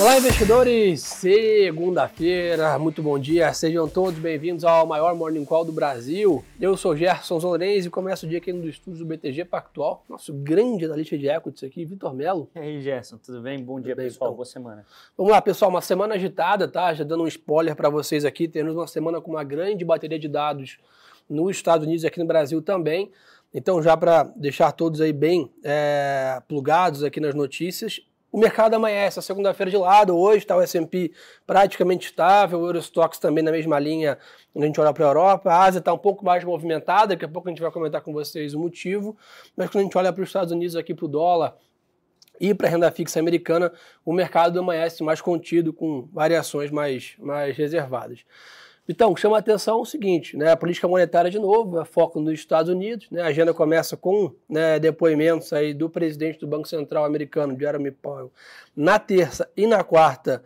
Olá, 0.00 0.16
investidores! 0.16 1.02
Segunda-feira, 1.02 2.78
muito 2.78 3.02
bom 3.02 3.18
dia, 3.18 3.52
sejam 3.52 3.86
todos 3.86 4.18
bem-vindos 4.18 4.64
ao 4.64 4.86
maior 4.86 5.14
Morning 5.14 5.44
Call 5.44 5.62
do 5.62 5.72
Brasil. 5.72 6.42
Eu 6.58 6.74
sou 6.74 6.96
Gerson 6.96 7.38
Zolenz 7.38 7.84
e 7.84 7.90
começo 7.90 8.24
o 8.24 8.28
dia 8.28 8.38
aqui 8.38 8.50
no 8.50 8.66
estúdio 8.66 9.00
do 9.00 9.04
BTG 9.04 9.44
Pactual, 9.44 10.02
nosso 10.08 10.32
grande 10.32 10.86
analista 10.86 11.18
de 11.18 11.28
equities 11.28 11.64
aqui, 11.64 11.84
Vitor 11.84 12.14
Melo. 12.14 12.48
E 12.54 12.58
aí, 12.58 12.80
Gerson, 12.80 13.18
tudo 13.18 13.42
bem? 13.42 13.62
Bom 13.62 13.78
dia, 13.78 13.94
bem, 13.94 14.06
pessoal, 14.06 14.30
então. 14.30 14.36
boa 14.36 14.46
semana. 14.46 14.86
Vamos 15.18 15.32
lá, 15.32 15.42
pessoal, 15.42 15.70
uma 15.70 15.82
semana 15.82 16.14
agitada, 16.14 16.66
tá? 16.66 16.94
Já 16.94 17.04
dando 17.04 17.24
um 17.24 17.28
spoiler 17.28 17.76
para 17.76 17.90
vocês 17.90 18.24
aqui, 18.24 18.48
temos 18.48 18.74
uma 18.74 18.86
semana 18.86 19.20
com 19.20 19.30
uma 19.30 19.44
grande 19.44 19.84
bateria 19.84 20.18
de 20.18 20.28
dados 20.28 20.78
nos 21.28 21.54
Estados 21.54 21.86
Unidos 21.86 22.04
e 22.04 22.06
aqui 22.06 22.18
no 22.18 22.26
Brasil 22.26 22.62
também. 22.62 23.12
Então, 23.52 23.82
já 23.82 23.94
para 23.98 24.22
deixar 24.22 24.72
todos 24.72 25.02
aí 25.02 25.12
bem 25.12 25.50
é, 25.62 26.40
plugados 26.48 27.04
aqui 27.04 27.20
nas 27.20 27.34
notícias, 27.34 28.00
o 28.32 28.38
mercado 28.38 28.74
amanhece, 28.74 29.18
a 29.18 29.22
segunda-feira 29.22 29.70
de 29.70 29.76
lado, 29.76 30.16
hoje 30.16 30.38
está 30.38 30.56
o 30.56 30.60
S&P 30.60 31.12
praticamente 31.46 32.06
estável, 32.06 32.60
o 32.60 32.66
Eurostox 32.66 33.18
também 33.18 33.42
na 33.42 33.50
mesma 33.50 33.78
linha, 33.78 34.18
quando 34.52 34.64
a 34.64 34.66
gente 34.66 34.80
olha 34.80 34.92
para 34.92 35.04
a 35.04 35.08
Europa, 35.08 35.50
a 35.50 35.64
Ásia 35.64 35.78
está 35.80 35.92
um 35.92 35.98
pouco 35.98 36.24
mais 36.24 36.44
movimentada, 36.44 37.08
daqui 37.08 37.24
a 37.24 37.28
pouco 37.28 37.48
a 37.48 37.50
gente 37.50 37.60
vai 37.60 37.70
comentar 37.70 38.00
com 38.02 38.12
vocês 38.12 38.54
o 38.54 38.58
motivo, 38.60 39.16
mas 39.56 39.68
quando 39.68 39.80
a 39.80 39.84
gente 39.84 39.98
olha 39.98 40.12
para 40.12 40.22
os 40.22 40.28
Estados 40.28 40.52
Unidos 40.52 40.76
aqui 40.76 40.94
para 40.94 41.04
o 41.04 41.08
dólar 41.08 41.56
e 42.40 42.54
para 42.54 42.68
a 42.68 42.70
renda 42.70 42.90
fixa 42.90 43.18
americana, 43.18 43.72
o 44.04 44.12
mercado 44.12 44.60
amanhece 44.60 45.02
mais 45.02 45.20
contido, 45.20 45.72
com 45.72 46.08
variações 46.12 46.70
mais, 46.70 47.14
mais 47.18 47.56
reservadas. 47.56 48.24
Então, 48.90 49.16
chama 49.16 49.36
a 49.36 49.38
atenção 49.38 49.80
o 49.80 49.86
seguinte, 49.86 50.36
né, 50.36 50.50
a 50.50 50.56
política 50.56 50.88
monetária 50.88 51.30
de 51.30 51.38
novo, 51.38 51.80
é 51.80 51.84
foco 51.84 52.18
nos 52.18 52.32
Estados 52.32 52.68
Unidos, 52.68 53.08
né, 53.08 53.22
a 53.22 53.26
agenda 53.26 53.54
começa 53.54 53.96
com 53.96 54.34
né, 54.48 54.80
depoimentos 54.80 55.52
aí 55.52 55.72
do 55.72 55.88
presidente 55.88 56.40
do 56.40 56.46
Banco 56.48 56.66
Central 56.66 57.04
americano, 57.04 57.56
Jeremy 57.56 57.92
Powell, 57.92 58.32
na 58.74 58.98
terça 58.98 59.48
e 59.56 59.64
na 59.64 59.84
quarta 59.84 60.42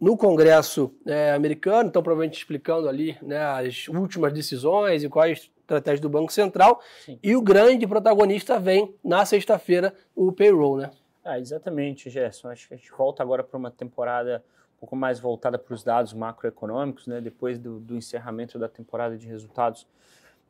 no 0.00 0.16
Congresso 0.16 0.94
é, 1.04 1.32
americano, 1.32 1.88
então 1.88 2.00
provavelmente 2.00 2.38
explicando 2.38 2.88
ali 2.88 3.18
né, 3.20 3.40
as 3.40 3.88
últimas 3.88 4.32
decisões 4.32 5.02
e 5.02 5.08
quais 5.08 5.50
estratégias 5.58 6.00
do 6.00 6.08
Banco 6.08 6.32
Central, 6.32 6.80
Sim. 7.04 7.18
e 7.20 7.34
o 7.34 7.42
grande 7.42 7.88
protagonista 7.88 8.56
vem 8.60 8.94
na 9.02 9.24
sexta-feira, 9.24 9.92
o 10.14 10.30
payroll, 10.30 10.76
né? 10.76 10.92
Ah, 11.24 11.40
exatamente, 11.40 12.08
Gerson, 12.08 12.50
acho 12.50 12.68
que 12.68 12.74
a 12.74 12.76
gente 12.76 12.92
volta 12.92 13.20
agora 13.20 13.42
para 13.42 13.58
uma 13.58 13.70
temporada 13.72 14.44
pouco 14.80 14.96
mais 14.96 15.20
voltada 15.20 15.58
para 15.58 15.74
os 15.74 15.84
dados 15.84 16.14
macroeconômicos, 16.14 17.06
né? 17.06 17.20
depois 17.20 17.58
do, 17.58 17.78
do, 17.78 17.94
encerramento 17.94 18.58
da 18.58 18.68
temporada 18.68 19.16
de 19.16 19.26
resultados 19.26 19.86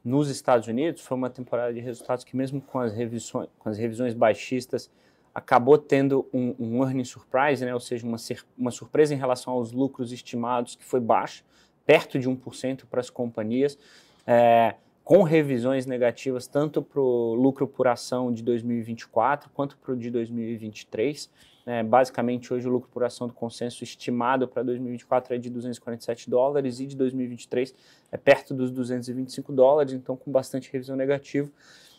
nos 0.04 0.30
Estados 0.30 0.68
Unidos, 0.68 1.02
foi 1.02 1.16
uma 1.16 1.28
temporada 1.28 1.74
de 1.74 1.80
resultados 1.80 2.24
que 2.24 2.36
mesmo 2.36 2.60
com 2.60 2.78
as 2.78 2.94
revisões, 2.94 3.48
com 3.58 3.68
as 3.68 3.76
revisões 3.76 4.14
baixistas, 4.14 4.88
acabou 5.34 5.76
tendo 5.76 6.26
um, 6.32 6.54
um 6.58 6.82
earning 6.82 7.04
surprise, 7.04 7.64
né? 7.64 7.74
ou 7.74 7.80
seja, 7.80 8.06
uma, 8.06 8.16
uma 8.56 8.70
surpresa 8.70 9.12
em 9.12 9.18
relação 9.18 9.52
aos 9.52 9.72
lucros 9.72 10.12
estimados 10.12 10.76
que 10.76 10.84
foi 10.84 11.00
baixa, 11.00 11.42
perto 11.84 12.18
de 12.18 12.28
1% 12.28 12.84
para 12.88 13.00
as 13.00 13.10
companhias, 13.10 13.76
é, 14.26 14.76
com 15.10 15.24
revisões 15.24 15.86
negativas 15.86 16.46
tanto 16.46 16.80
para 16.80 17.00
o 17.00 17.34
lucro 17.34 17.66
por 17.66 17.88
ação 17.88 18.32
de 18.32 18.44
2024 18.44 19.50
quanto 19.52 19.76
para 19.76 19.92
o 19.92 19.96
de 19.96 20.08
2023. 20.08 21.28
É, 21.66 21.82
basicamente, 21.82 22.54
hoje 22.54 22.68
o 22.68 22.70
lucro 22.70 22.88
por 22.92 23.02
ação 23.02 23.26
do 23.26 23.34
consenso 23.34 23.82
estimado 23.82 24.46
para 24.46 24.62
2024 24.62 25.34
é 25.34 25.38
de 25.38 25.50
247 25.50 26.30
dólares 26.30 26.78
e 26.78 26.86
de 26.86 26.94
2023 26.94 27.74
é 28.12 28.16
perto 28.16 28.54
dos 28.54 28.70
225 28.70 29.52
dólares, 29.52 29.94
então 29.94 30.16
com 30.16 30.30
bastante 30.30 30.70
revisão 30.72 30.94
negativa. 30.94 31.50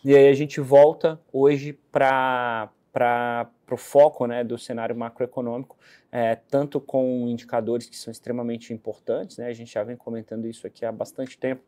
E 0.05 0.15
aí 0.15 0.29
a 0.29 0.33
gente 0.33 0.61
volta 0.61 1.19
hoje 1.33 1.77
para 1.91 2.69
para 2.91 3.49
o 3.71 3.77
foco 3.77 4.25
né, 4.27 4.43
do 4.43 4.57
cenário 4.57 4.95
macroeconômico, 4.95 5.77
é, 6.11 6.35
tanto 6.35 6.79
com 6.79 7.25
indicadores 7.27 7.87
que 7.87 7.95
são 7.95 8.11
extremamente 8.11 8.73
importantes, 8.73 9.37
né, 9.37 9.47
a 9.47 9.53
gente 9.53 9.73
já 9.73 9.83
vem 9.83 9.95
comentando 9.95 10.45
isso 10.45 10.67
aqui 10.67 10.85
há 10.85 10.91
bastante 10.91 11.37
tempo, 11.37 11.63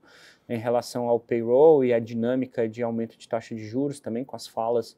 em 0.48 0.58
relação 0.58 1.08
ao 1.08 1.20
payroll 1.20 1.84
e 1.84 1.94
a 1.94 2.00
dinâmica 2.00 2.68
de 2.68 2.84
aumento 2.84 3.18
de 3.18 3.28
taxa 3.28 3.56
de 3.56 3.66
juros 3.66 4.00
também, 4.00 4.24
com 4.24 4.36
as 4.36 4.48
falas 4.48 4.98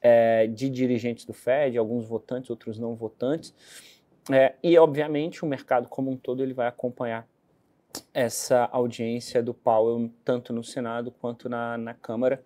é, 0.00 0.46
de 0.46 0.68
dirigentes 0.68 1.24
do 1.24 1.32
Fed, 1.32 1.76
alguns 1.78 2.04
votantes, 2.04 2.50
outros 2.50 2.78
não 2.78 2.94
votantes. 2.94 3.54
É, 4.30 4.54
e, 4.62 4.78
obviamente, 4.78 5.44
o 5.44 5.46
mercado 5.46 5.88
como 5.88 6.10
um 6.10 6.16
todo 6.16 6.42
ele 6.42 6.54
vai 6.54 6.66
acompanhar 6.66 7.26
essa 8.12 8.68
audiência 8.72 9.42
do 9.42 9.52
Powell, 9.52 10.10
tanto 10.24 10.52
no 10.52 10.64
Senado 10.64 11.10
quanto 11.10 11.48
na, 11.48 11.76
na 11.76 11.94
Câmara 11.94 12.42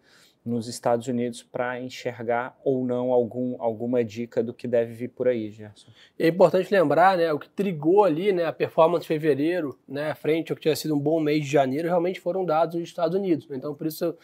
nos 0.49 0.67
Estados 0.67 1.07
Unidos 1.07 1.43
para 1.43 1.81
enxergar 1.81 2.59
ou 2.65 2.85
não 2.85 3.13
algum, 3.13 3.61
alguma 3.61 4.03
dica 4.03 4.43
do 4.43 4.55
que 4.55 4.67
deve 4.67 4.95
vir 4.95 5.09
por 5.09 5.29
aí, 5.29 5.51
Gerson. 5.51 5.91
É 6.19 6.29
importante 6.29 6.73
lembrar, 6.73 7.19
né, 7.19 7.33
o 7.33 7.39
que 7.39 7.49
trigou 7.49 8.05
ali, 8.05 8.33
né, 8.33 8.47
a 8.47 8.53
performance 8.53 9.03
de 9.03 9.09
fevereiro, 9.09 9.79
né, 9.87 10.15
frente 10.15 10.51
ao 10.51 10.57
que 10.57 10.63
tinha 10.63 10.75
sido 10.75 10.95
um 10.95 10.99
bom 10.99 11.21
mês 11.21 11.45
de 11.45 11.51
janeiro, 11.51 11.89
realmente 11.89 12.21
foram 12.21 12.45
dados 12.45 12.75
nos 12.77 12.89
Estados 12.89 13.17
Unidos. 13.17 13.47
Então, 13.51 13.75
por 13.75 13.87
isso 13.87 14.17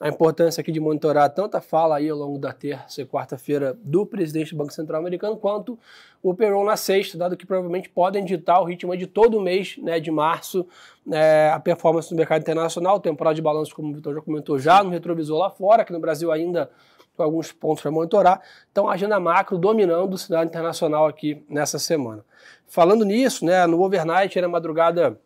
a 0.00 0.08
importância 0.08 0.60
aqui 0.60 0.70
de 0.70 0.78
monitorar 0.78 1.28
tanto 1.30 1.56
a 1.56 1.60
fala 1.60 1.96
aí 1.96 2.08
ao 2.08 2.16
longo 2.16 2.38
da 2.38 2.52
terça 2.52 3.02
e 3.02 3.06
quarta-feira 3.06 3.76
do 3.82 4.06
presidente 4.06 4.52
do 4.52 4.58
Banco 4.58 4.72
Central 4.72 5.00
americano, 5.00 5.36
quanto 5.36 5.76
o 6.22 6.32
payroll 6.32 6.64
na 6.64 6.76
sexta, 6.76 7.18
dado 7.18 7.36
que 7.36 7.44
provavelmente 7.44 7.88
podem 7.88 8.24
ditar 8.24 8.60
o 8.60 8.64
ritmo 8.64 8.96
de 8.96 9.08
todo 9.08 9.38
o 9.38 9.40
mês 9.40 9.76
né, 9.78 9.98
de 9.98 10.10
março, 10.10 10.66
é, 11.10 11.50
a 11.52 11.58
performance 11.58 12.08
do 12.10 12.16
mercado 12.16 12.42
internacional, 12.42 13.00
temporada 13.00 13.34
de 13.34 13.42
balanço, 13.42 13.74
como 13.74 13.90
o 13.90 13.94
Vitor 13.94 14.14
já 14.14 14.20
comentou, 14.20 14.58
já 14.58 14.84
no 14.84 14.90
retrovisor 14.90 15.38
lá 15.38 15.50
fora, 15.50 15.82
aqui 15.82 15.92
no 15.92 16.00
Brasil 16.00 16.30
ainda 16.30 16.70
com 17.16 17.24
alguns 17.24 17.50
pontos 17.50 17.82
para 17.82 17.90
monitorar. 17.90 18.40
Então, 18.70 18.88
a 18.88 18.92
agenda 18.92 19.18
macro 19.18 19.58
dominando 19.58 20.14
o 20.14 20.18
cenário 20.18 20.48
internacional 20.48 21.06
aqui 21.06 21.44
nessa 21.48 21.76
semana. 21.76 22.24
Falando 22.68 23.04
nisso, 23.04 23.44
né, 23.44 23.66
no 23.66 23.82
overnight, 23.82 24.40
na 24.40 24.46
madrugada 24.46 25.18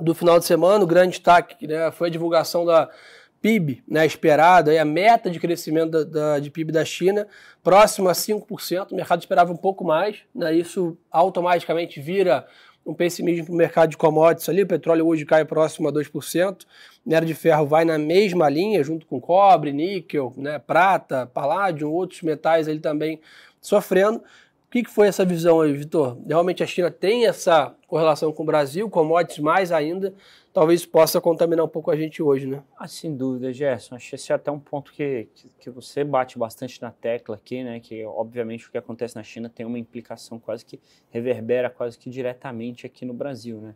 do 0.00 0.12
final 0.14 0.40
de 0.40 0.44
semana, 0.44 0.82
o 0.82 0.86
grande 0.86 1.10
destaque 1.10 1.64
né, 1.68 1.92
foi 1.92 2.08
a 2.08 2.10
divulgação 2.10 2.64
da 2.64 2.90
PIB 3.42 3.82
né, 3.88 4.06
esperado, 4.06 4.70
aí 4.70 4.78
a 4.78 4.84
meta 4.84 5.28
de 5.28 5.40
crescimento 5.40 5.90
da, 5.90 6.04
da, 6.04 6.38
de 6.38 6.48
PIB 6.48 6.70
da 6.70 6.84
China, 6.84 7.26
próximo 7.62 8.08
a 8.08 8.12
5%, 8.12 8.92
o 8.92 8.94
mercado 8.94 9.20
esperava 9.20 9.52
um 9.52 9.56
pouco 9.56 9.84
mais, 9.84 10.18
né, 10.32 10.54
isso 10.54 10.96
automaticamente 11.10 12.00
vira 12.00 12.46
um 12.86 12.94
pessimismo 12.94 13.46
para 13.46 13.52
o 13.52 13.56
mercado 13.56 13.90
de 13.90 13.96
commodities 13.96 14.48
ali, 14.48 14.62
o 14.62 14.66
petróleo 14.66 15.06
hoje 15.06 15.26
cai 15.26 15.44
próximo 15.44 15.88
a 15.88 15.92
2%, 15.92 16.64
minério 17.04 17.26
de 17.26 17.34
ferro 17.34 17.66
vai 17.66 17.84
na 17.84 17.98
mesma 17.98 18.48
linha, 18.48 18.82
junto 18.82 19.06
com 19.06 19.20
cobre, 19.20 19.72
níquel, 19.72 20.32
né, 20.36 20.60
prata, 20.60 21.26
paládio, 21.26 21.90
outros 21.90 22.22
metais 22.22 22.68
ali 22.68 22.78
também 22.78 23.20
sofrendo. 23.60 24.22
Que, 24.72 24.82
que 24.82 24.88
foi 24.88 25.06
essa 25.06 25.22
visão 25.22 25.60
aí, 25.60 25.70
Vitor? 25.74 26.16
Realmente 26.26 26.62
a 26.62 26.66
China 26.66 26.90
tem 26.90 27.26
essa 27.26 27.76
correlação 27.86 28.32
com 28.32 28.42
o 28.42 28.46
Brasil, 28.46 28.88
commodities 28.88 29.38
mais 29.38 29.70
ainda, 29.70 30.14
talvez 30.50 30.86
possa 30.86 31.20
contaminar 31.20 31.62
um 31.62 31.68
pouco 31.68 31.90
a 31.90 31.94
gente 31.94 32.22
hoje, 32.22 32.46
né? 32.46 32.62
Ah, 32.78 32.88
sem 32.88 33.14
dúvida, 33.14 33.52
Gerson. 33.52 33.96
Acho 33.96 34.08
que 34.08 34.14
esse 34.14 34.32
é 34.32 34.34
até 34.34 34.50
um 34.50 34.58
ponto 34.58 34.90
que, 34.90 35.28
que, 35.34 35.50
que, 35.60 35.68
você 35.68 36.02
bate 36.02 36.38
bastante 36.38 36.80
na 36.80 36.90
tecla 36.90 37.36
aqui, 37.36 37.62
né? 37.62 37.80
Que 37.80 38.02
obviamente 38.06 38.66
o 38.66 38.70
que 38.70 38.78
acontece 38.78 39.14
na 39.14 39.22
China 39.22 39.46
tem 39.46 39.66
uma 39.66 39.78
implicação 39.78 40.38
quase 40.38 40.64
que 40.64 40.80
reverbera 41.10 41.68
quase 41.68 41.98
que 41.98 42.08
diretamente 42.08 42.86
aqui 42.86 43.04
no 43.04 43.12
Brasil, 43.12 43.60
né? 43.60 43.74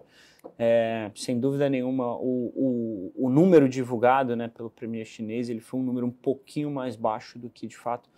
É, 0.58 1.10
sem 1.14 1.38
dúvida 1.38 1.68
nenhuma, 1.68 2.16
o, 2.16 2.52
o, 2.56 3.26
o 3.26 3.28
número 3.28 3.68
divulgado 3.68 4.34
né, 4.34 4.48
pelo 4.48 4.70
premier 4.70 5.04
chinês 5.04 5.50
ele 5.50 5.60
foi 5.60 5.78
um 5.78 5.82
número 5.82 6.06
um 6.06 6.10
pouquinho 6.10 6.70
mais 6.70 6.96
baixo 6.96 7.38
do 7.38 7.50
que 7.50 7.66
de 7.66 7.76
fato 7.76 8.08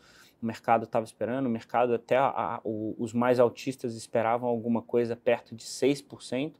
o 0.43 0.47
mercado 0.47 0.85
estava 0.85 1.05
esperando. 1.05 1.47
O 1.47 1.51
mercado, 1.51 1.95
até 1.95 2.17
a, 2.17 2.27
a, 2.27 2.61
o, 2.65 2.95
os 2.99 3.13
mais 3.13 3.41
altistas 3.41 3.95
esperavam 3.95 4.49
alguma 4.49 4.83
coisa 4.83 5.17
perto 5.17 5.55
de 5.55 5.65
6%. 5.65 6.55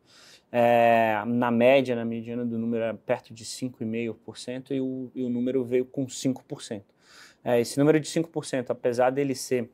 É, 0.51 1.23
na 1.27 1.51
média, 1.51 1.95
na 1.95 2.05
mediana 2.05 2.45
do 2.45 2.59
número 2.59 2.85
era 2.85 2.95
perto 2.95 3.35
de 3.35 3.45
5,5% 3.45 4.71
e 4.71 4.81
o, 4.81 5.11
e 5.15 5.23
o 5.23 5.29
número 5.29 5.65
veio 5.65 5.85
com 5.85 6.07
5%. 6.07 6.83
É, 7.45 7.61
esse 7.61 7.79
número 7.79 8.01
de 8.01 8.09
5%, 8.09 8.71
apesar 8.71 9.11
dele 9.11 9.35
ser 9.35 9.71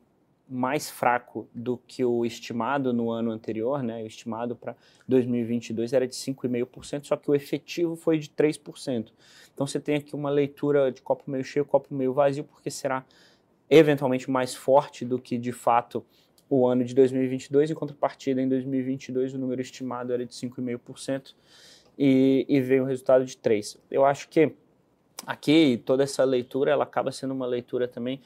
mais 0.49 0.91
fraco 0.91 1.49
do 1.55 1.79
que 1.79 2.05
o 2.05 2.25
estimado 2.25 2.93
no 2.93 3.11
ano 3.11 3.31
anterior, 3.31 3.83
né? 3.83 4.03
O 4.03 4.07
estimado 4.07 4.55
para 4.55 4.77
2022 5.09 5.93
era 5.93 6.07
de 6.07 6.15
5,5%, 6.15 7.07
só 7.07 7.17
que 7.17 7.31
o 7.31 7.35
efetivo 7.35 7.97
foi 7.97 8.19
de 8.19 8.29
3%. 8.29 9.11
Então 9.53 9.67
você 9.67 9.81
tem 9.81 9.97
aqui 9.97 10.15
uma 10.15 10.29
leitura 10.29 10.93
de 10.93 11.01
copo 11.01 11.31
meio 11.31 11.45
cheio, 11.45 11.65
copo 11.65 11.95
meio 11.95 12.13
vazio, 12.13 12.45
porque 12.45 12.71
será 12.71 13.05
eventualmente 13.69 14.31
mais 14.31 14.55
forte 14.55 15.05
do 15.05 15.19
que 15.19 15.39
de 15.39 15.53
fato 15.53 16.05
o 16.49 16.67
ano 16.67 16.85
de 16.85 16.95
2022, 16.95 17.71
em 17.71 17.75
contrapartida, 17.75 18.41
em 18.41 18.49
2022 18.49 19.35
o 19.35 19.39
número 19.39 19.61
estimado 19.61 20.13
era 20.13 20.25
de 20.25 20.33
5,5% 20.33 21.35
e, 21.99 22.45
e 22.49 22.61
veio 22.61 22.85
um 22.85 22.87
resultado 22.87 23.25
de 23.25 23.37
3%. 23.37 23.79
Eu 23.91 24.05
acho 24.05 24.29
que 24.29 24.53
aqui 25.27 25.83
toda 25.85 26.03
essa 26.03 26.23
leitura 26.25 26.71
ela 26.71 26.85
acaba 26.85 27.11
sendo 27.11 27.33
uma 27.33 27.47
leitura 27.47 27.89
também 27.89 28.21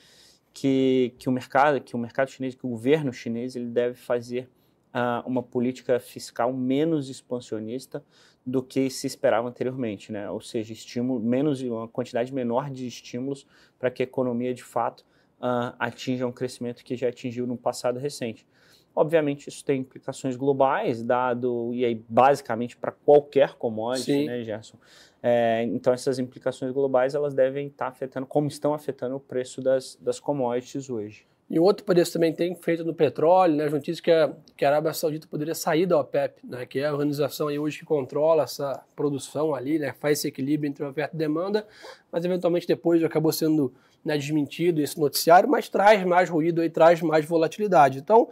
que, 0.52 1.14
que 1.18 1.28
o 1.28 1.32
mercado, 1.32 1.80
que 1.80 1.94
o 1.94 1.98
mercado 1.98 2.30
chinês, 2.30 2.54
que 2.54 2.66
o 2.66 2.70
governo 2.70 3.12
chinês 3.12 3.54
ele 3.54 3.66
deve 3.66 3.94
fazer 3.94 4.48
uh, 4.88 5.26
uma 5.26 5.42
política 5.42 6.00
fiscal 6.00 6.52
menos 6.52 7.08
expansionista 7.08 8.02
do 8.44 8.62
que 8.62 8.88
se 8.90 9.06
esperava 9.06 9.48
anteriormente, 9.48 10.10
né? 10.10 10.30
Ou 10.30 10.40
seja, 10.40 10.72
estímulo 10.72 11.20
menos 11.20 11.60
uma 11.60 11.86
quantidade 11.86 12.32
menor 12.32 12.70
de 12.70 12.86
estímulos 12.86 13.46
para 13.78 13.90
que 13.90 14.02
a 14.02 14.04
economia 14.04 14.54
de 14.54 14.64
fato 14.64 15.04
uh, 15.40 15.74
atinja 15.78 16.26
um 16.26 16.32
crescimento 16.32 16.84
que 16.84 16.96
já 16.96 17.08
atingiu 17.08 17.46
no 17.46 17.56
passado 17.56 17.98
recente. 17.98 18.46
Obviamente, 18.94 19.48
isso 19.48 19.64
tem 19.64 19.80
implicações 19.80 20.34
globais, 20.34 21.02
dado, 21.02 21.72
e 21.72 21.84
aí 21.84 21.94
basicamente 22.08 22.76
para 22.76 22.90
qualquer 22.90 23.54
commodity, 23.54 24.12
Sim. 24.12 24.26
né, 24.26 24.42
Gerson? 24.42 24.76
É, 25.22 25.62
então, 25.64 25.92
essas 25.92 26.18
implicações 26.18 26.72
globais 26.72 27.14
elas 27.14 27.34
devem 27.34 27.68
estar 27.68 27.88
afetando, 27.88 28.26
como 28.26 28.48
estão 28.48 28.74
afetando 28.74 29.16
o 29.16 29.20
preço 29.20 29.60
das, 29.60 29.96
das 30.00 30.18
commodities 30.18 30.90
hoje. 30.90 31.26
E 31.50 31.58
outro 31.58 31.84
preço 31.84 32.12
também 32.12 32.32
tem 32.32 32.54
feito 32.54 32.84
no 32.84 32.92
petróleo, 32.92 33.56
né? 33.56 33.64
As 33.64 33.72
notícias 33.72 34.00
que 34.00 34.10
a, 34.10 34.30
que 34.54 34.66
a 34.66 34.68
Arábia 34.68 34.92
Saudita 34.92 35.26
poderia 35.26 35.54
sair 35.54 35.86
da 35.86 35.98
OPEP, 35.98 36.46
né? 36.46 36.66
Que 36.66 36.80
é 36.80 36.86
a 36.86 36.92
organização 36.92 37.48
aí 37.48 37.58
hoje 37.58 37.78
que 37.78 37.86
controla 37.86 38.42
essa 38.42 38.84
produção 38.94 39.54
ali, 39.54 39.78
né? 39.78 39.94
Faz 39.98 40.18
esse 40.18 40.28
equilíbrio 40.28 40.68
entre 40.68 40.84
oferta 40.84 41.16
e 41.16 41.18
demanda, 41.18 41.66
mas 42.12 42.22
eventualmente 42.22 42.66
depois 42.66 43.02
acabou 43.02 43.32
sendo 43.32 43.72
né, 44.04 44.16
desmentido 44.16 44.80
esse 44.80 44.98
noticiário, 44.98 45.48
mas 45.48 45.68
traz 45.68 46.04
mais 46.04 46.28
ruído 46.28 46.62
e 46.64 46.70
traz 46.70 47.02
mais 47.02 47.24
volatilidade. 47.24 47.98
Então, 47.98 48.28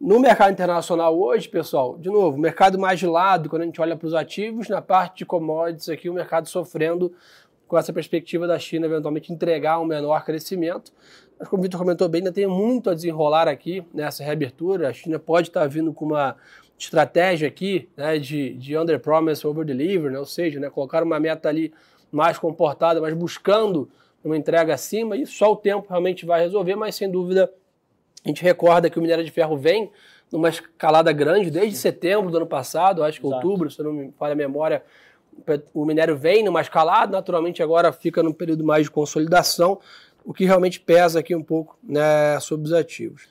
no 0.00 0.20
mercado 0.20 0.52
internacional 0.52 1.18
hoje, 1.18 1.48
pessoal, 1.48 1.98
de 1.98 2.08
novo, 2.08 2.38
mercado 2.38 2.78
mais 2.78 3.00
de 3.00 3.06
lado, 3.06 3.48
quando 3.48 3.62
a 3.62 3.64
gente 3.64 3.80
olha 3.80 3.96
para 3.96 4.06
os 4.06 4.14
ativos, 4.14 4.68
na 4.68 4.80
parte 4.80 5.18
de 5.18 5.26
commodities 5.26 5.88
aqui, 5.88 6.08
o 6.08 6.14
mercado 6.14 6.48
sofrendo 6.48 7.12
com 7.66 7.76
essa 7.76 7.92
perspectiva 7.92 8.46
da 8.46 8.58
China 8.58 8.86
eventualmente 8.86 9.32
entregar 9.32 9.78
um 9.78 9.84
menor 9.84 10.24
crescimento. 10.24 10.92
Mas 11.38 11.48
como 11.48 11.60
o 11.60 11.62
Vitor 11.62 11.78
comentou 11.78 12.08
bem, 12.08 12.20
ainda 12.20 12.32
tem 12.32 12.46
muito 12.46 12.90
a 12.90 12.94
desenrolar 12.94 13.46
aqui 13.46 13.84
nessa 13.92 14.24
reabertura. 14.24 14.88
A 14.88 14.92
China 14.92 15.18
pode 15.18 15.48
estar 15.48 15.66
vindo 15.68 15.92
com 15.92 16.06
uma 16.06 16.36
estratégia 16.78 17.46
aqui 17.46 17.88
né, 17.96 18.18
de, 18.18 18.54
de 18.54 18.78
under 18.78 18.98
promise, 18.98 19.46
over 19.46 19.64
deliver, 19.64 20.10
né, 20.10 20.18
ou 20.18 20.24
seja, 20.24 20.58
né, 20.60 20.70
colocar 20.70 21.02
uma 21.02 21.18
meta 21.20 21.48
ali 21.48 21.72
mais 22.10 22.38
comportada, 22.38 23.00
mas 23.00 23.12
buscando 23.14 23.90
uma 24.28 24.36
entrega 24.36 24.74
acima, 24.74 25.16
e 25.16 25.26
só 25.26 25.52
o 25.52 25.56
tempo 25.56 25.86
realmente 25.88 26.24
vai 26.24 26.40
resolver, 26.40 26.76
mas 26.76 26.94
sem 26.94 27.10
dúvida 27.10 27.52
a 28.24 28.28
gente 28.28 28.42
recorda 28.42 28.90
que 28.90 28.98
o 28.98 29.02
minério 29.02 29.24
de 29.24 29.30
ferro 29.30 29.56
vem 29.56 29.90
numa 30.30 30.48
escalada 30.48 31.12
grande 31.12 31.50
desde 31.50 31.76
setembro 31.76 32.30
do 32.30 32.36
ano 32.36 32.46
passado, 32.46 33.02
acho 33.02 33.20
que 33.20 33.26
Exato. 33.26 33.46
outubro, 33.46 33.70
se 33.70 33.82
não 33.82 33.92
me 33.92 34.12
falha 34.18 34.32
a 34.32 34.36
memória, 34.36 34.82
o 35.72 35.84
minério 35.84 36.16
vem 36.16 36.44
numa 36.44 36.60
escalada, 36.60 37.12
naturalmente 37.12 37.62
agora 37.62 37.92
fica 37.92 38.22
num 38.22 38.32
período 38.32 38.64
mais 38.64 38.84
de 38.84 38.90
consolidação, 38.90 39.80
o 40.24 40.34
que 40.34 40.44
realmente 40.44 40.80
pesa 40.80 41.20
aqui 41.20 41.34
um 41.34 41.42
pouco 41.42 41.78
né, 41.82 42.38
sobre 42.40 42.66
os 42.66 42.72
ativos. 42.72 43.28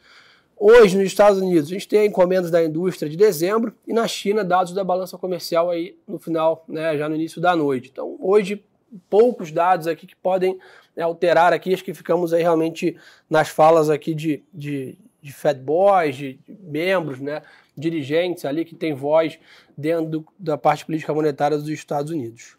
Hoje, 0.60 0.98
nos 0.98 1.06
Estados 1.06 1.40
Unidos, 1.40 1.70
a 1.70 1.74
gente 1.74 1.88
tem 1.88 2.08
encomendas 2.08 2.50
da 2.50 2.64
indústria 2.64 3.08
de 3.08 3.16
dezembro 3.16 3.76
e 3.86 3.94
na 3.94 4.08
China, 4.08 4.44
dados 4.44 4.74
da 4.74 4.84
balança 4.84 5.16
comercial 5.16 5.70
aí 5.70 5.96
no 6.08 6.18
final, 6.18 6.66
né, 6.68 6.98
já 6.98 7.08
no 7.08 7.14
início 7.14 7.40
da 7.40 7.56
noite. 7.56 7.90
Então, 7.92 8.18
hoje, 8.20 8.64
poucos 9.10 9.52
dados 9.52 9.88
aqui 9.88 10.08
que 10.08 10.16
podem 10.16 10.58
né, 10.96 11.04
alterar 11.04 11.54
aqui, 11.54 11.74
acho 11.74 11.84
que 11.84 11.94
ficamos 11.94 12.34
aí 12.34 12.42
realmente 12.42 12.98
nas 13.30 13.50
falas 13.50 13.90
aqui 13.90 14.14
de, 14.14 14.44
de, 14.54 14.98
de 15.22 15.34
Fed 15.34 15.60
Boys, 15.60 16.16
de, 16.16 16.34
de 16.34 16.58
membros, 16.64 17.20
né, 17.20 17.42
dirigentes 17.78 18.46
ali 18.46 18.66
que 18.66 18.76
têm 18.76 18.94
voz 18.94 19.40
dentro 19.78 20.06
do, 20.06 20.28
da 20.38 20.58
parte 20.58 20.86
política 20.86 21.14
monetária 21.14 21.58
dos 21.58 21.70
Estados 21.70 22.12
Unidos. 22.12 22.58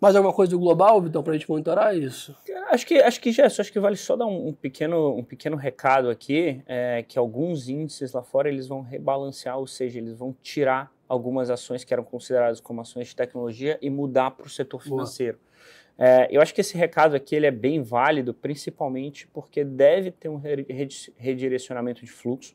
Mais 0.00 0.14
alguma 0.14 0.32
coisa 0.32 0.50
do 0.50 0.58
global, 0.58 1.00
Vitão, 1.00 1.22
para 1.22 1.32
a 1.32 1.36
gente 1.38 1.48
monitorar 1.48 1.96
isso? 1.96 2.36
Acho 2.70 2.86
que, 2.86 2.98
acho 2.98 3.20
que, 3.20 3.32
Gerson, 3.32 3.62
acho 3.62 3.72
que 3.72 3.80
vale 3.80 3.96
só 3.96 4.14
dar 4.14 4.26
um, 4.26 4.48
um 4.48 4.52
pequeno, 4.52 5.16
um 5.16 5.24
pequeno 5.24 5.56
recado 5.56 6.10
aqui, 6.10 6.62
é, 6.66 7.02
que 7.02 7.18
alguns 7.18 7.68
índices 7.68 8.12
lá 8.12 8.22
fora 8.22 8.48
eles 8.48 8.68
vão 8.68 8.82
rebalancear, 8.82 9.58
ou 9.58 9.66
seja, 9.66 9.98
eles 9.98 10.14
vão 10.14 10.36
tirar 10.42 10.92
algumas 11.08 11.50
ações 11.50 11.84
que 11.84 11.92
eram 11.92 12.04
consideradas 12.04 12.60
como 12.60 12.80
ações 12.80 13.08
de 13.08 13.16
tecnologia 13.16 13.78
e 13.80 13.90
mudar 13.90 14.32
para 14.32 14.46
o 14.46 14.50
setor 14.50 14.82
financeiro. 14.82 15.38
É, 15.98 16.28
eu 16.30 16.42
acho 16.42 16.54
que 16.54 16.60
esse 16.60 16.76
recado 16.76 17.16
aqui 17.16 17.34
ele 17.34 17.46
é 17.46 17.50
bem 17.50 17.82
válido, 17.82 18.34
principalmente 18.34 19.26
porque 19.28 19.64
deve 19.64 20.10
ter 20.10 20.28
um 20.28 20.40
redirecionamento 21.16 22.04
de 22.04 22.10
fluxo 22.10 22.54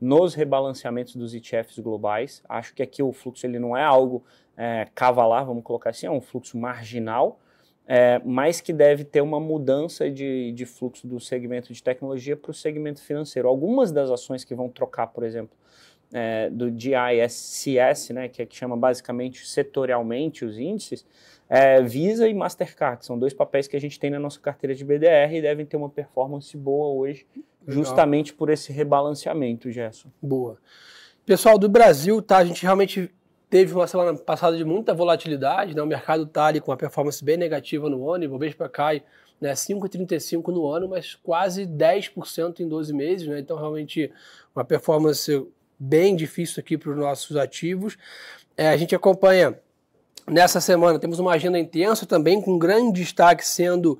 nos 0.00 0.34
rebalanceamentos 0.34 1.16
dos 1.16 1.34
ETFs 1.34 1.78
globais. 1.78 2.42
Acho 2.48 2.74
que 2.74 2.82
aqui 2.82 3.02
o 3.02 3.12
fluxo 3.12 3.46
ele 3.46 3.58
não 3.58 3.76
é 3.76 3.82
algo 3.82 4.22
é, 4.56 4.86
cavalar, 4.94 5.46
vamos 5.46 5.64
colocar 5.64 5.90
assim, 5.90 6.06
é 6.06 6.10
um 6.10 6.20
fluxo 6.20 6.58
marginal, 6.58 7.40
é, 7.86 8.20
mas 8.24 8.60
que 8.60 8.72
deve 8.72 9.04
ter 9.04 9.22
uma 9.22 9.40
mudança 9.40 10.10
de, 10.10 10.52
de 10.52 10.66
fluxo 10.66 11.06
do 11.06 11.18
segmento 11.18 11.72
de 11.72 11.82
tecnologia 11.82 12.36
para 12.36 12.50
o 12.50 12.54
segmento 12.54 13.00
financeiro. 13.00 13.48
Algumas 13.48 13.92
das 13.92 14.10
ações 14.10 14.44
que 14.44 14.54
vão 14.54 14.68
trocar, 14.68 15.06
por 15.06 15.24
exemplo, 15.24 15.56
é, 16.12 16.50
do 16.50 16.70
DISCS, 16.70 18.10
né, 18.10 18.28
que, 18.28 18.42
é, 18.42 18.46
que 18.46 18.56
chama 18.56 18.76
basicamente 18.76 19.46
setorialmente 19.46 20.44
os 20.44 20.58
índices, 20.58 21.04
é, 21.48 21.82
Visa 21.82 22.28
e 22.28 22.34
Mastercard, 22.34 22.98
que 22.98 23.06
são 23.06 23.18
dois 23.18 23.34
papéis 23.34 23.68
que 23.68 23.76
a 23.76 23.80
gente 23.80 23.98
tem 23.98 24.10
na 24.10 24.18
nossa 24.18 24.40
carteira 24.40 24.74
de 24.74 24.84
BDR 24.84 25.34
e 25.34 25.42
devem 25.42 25.66
ter 25.66 25.76
uma 25.76 25.88
performance 25.88 26.56
boa 26.56 26.94
hoje, 26.94 27.26
Legal. 27.34 27.84
justamente 27.84 28.32
por 28.32 28.50
esse 28.50 28.72
rebalanceamento, 28.72 29.70
Gerson. 29.70 30.08
Boa. 30.22 30.58
Pessoal 31.26 31.58
do 31.58 31.68
Brasil, 31.68 32.20
tá? 32.20 32.38
A 32.38 32.44
gente 32.44 32.62
realmente 32.62 33.10
teve 33.48 33.72
uma 33.72 33.86
semana 33.86 34.18
passada 34.18 34.56
de 34.56 34.64
muita 34.64 34.92
volatilidade, 34.92 35.74
né? 35.74 35.82
O 35.82 35.86
mercado 35.86 36.24
está 36.24 36.46
ali 36.46 36.60
com 36.60 36.70
uma 36.70 36.76
performance 36.76 37.24
bem 37.24 37.36
negativa 37.36 37.88
no 37.88 38.10
ano, 38.10 38.24
e 38.24 38.26
o 38.26 38.54
para 38.54 38.68
cai 38.68 39.02
né, 39.40 39.52
5,35 39.52 40.48
no 40.52 40.68
ano, 40.68 40.88
mas 40.88 41.14
quase 41.14 41.66
10% 41.66 42.60
em 42.60 42.68
12 42.68 42.92
meses, 42.92 43.26
né? 43.26 43.38
Então, 43.38 43.56
realmente, 43.56 44.10
uma 44.54 44.64
performance 44.64 45.46
bem 45.78 46.14
difícil 46.16 46.60
aqui 46.60 46.76
para 46.78 46.90
os 46.90 46.96
nossos 46.96 47.36
ativos. 47.36 47.96
É, 48.56 48.68
a 48.68 48.76
gente 48.76 48.94
acompanha 48.94 49.58
nessa 50.26 50.60
semana, 50.60 50.98
temos 50.98 51.18
uma 51.18 51.32
agenda 51.32 51.58
intensa 51.58 52.06
também, 52.06 52.40
com 52.40 52.58
grande 52.58 53.00
destaque 53.00 53.46
sendo 53.46 53.98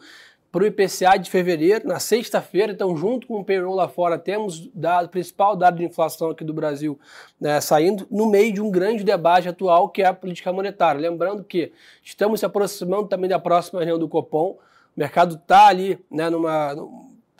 para 0.55 0.63
o 0.63 0.67
IPCA 0.67 1.19
de 1.19 1.29
fevereiro, 1.29 1.89
na 1.89 1.99
sexta-feira, 1.99 2.71
então 2.71 2.97
junto 2.97 3.27
com 3.27 3.41
o 3.41 3.45
payroll 3.45 3.75
lá 3.75 3.89
fora, 3.89 4.17
temos 4.17 4.67
o 4.67 5.09
principal 5.11 5.57
dado 5.57 5.79
de 5.79 5.85
inflação 5.85 6.31
aqui 6.31 6.45
do 6.45 6.55
Brasil 6.55 6.97
né, 7.41 7.61
saindo 7.61 8.07
no 8.09 8.31
meio 8.31 8.53
de 8.53 8.61
um 8.61 8.71
grande 8.71 9.03
debate 9.03 9.49
atual 9.49 9.89
que 9.89 10.01
é 10.01 10.07
a 10.07 10.15
política 10.15 10.53
monetária. 10.53 11.01
Lembrando 11.01 11.43
que 11.43 11.73
estamos 12.05 12.39
se 12.39 12.47
aproximando 12.47 13.09
também 13.09 13.29
da 13.29 13.41
próxima 13.41 13.81
reunião 13.81 13.99
do 13.99 14.09
Copom, 14.09 14.51
o 14.97 15.01
mercado 15.01 15.35
está 15.35 15.67
ali 15.67 15.99
né, 16.09 16.31
numa, 16.31 16.73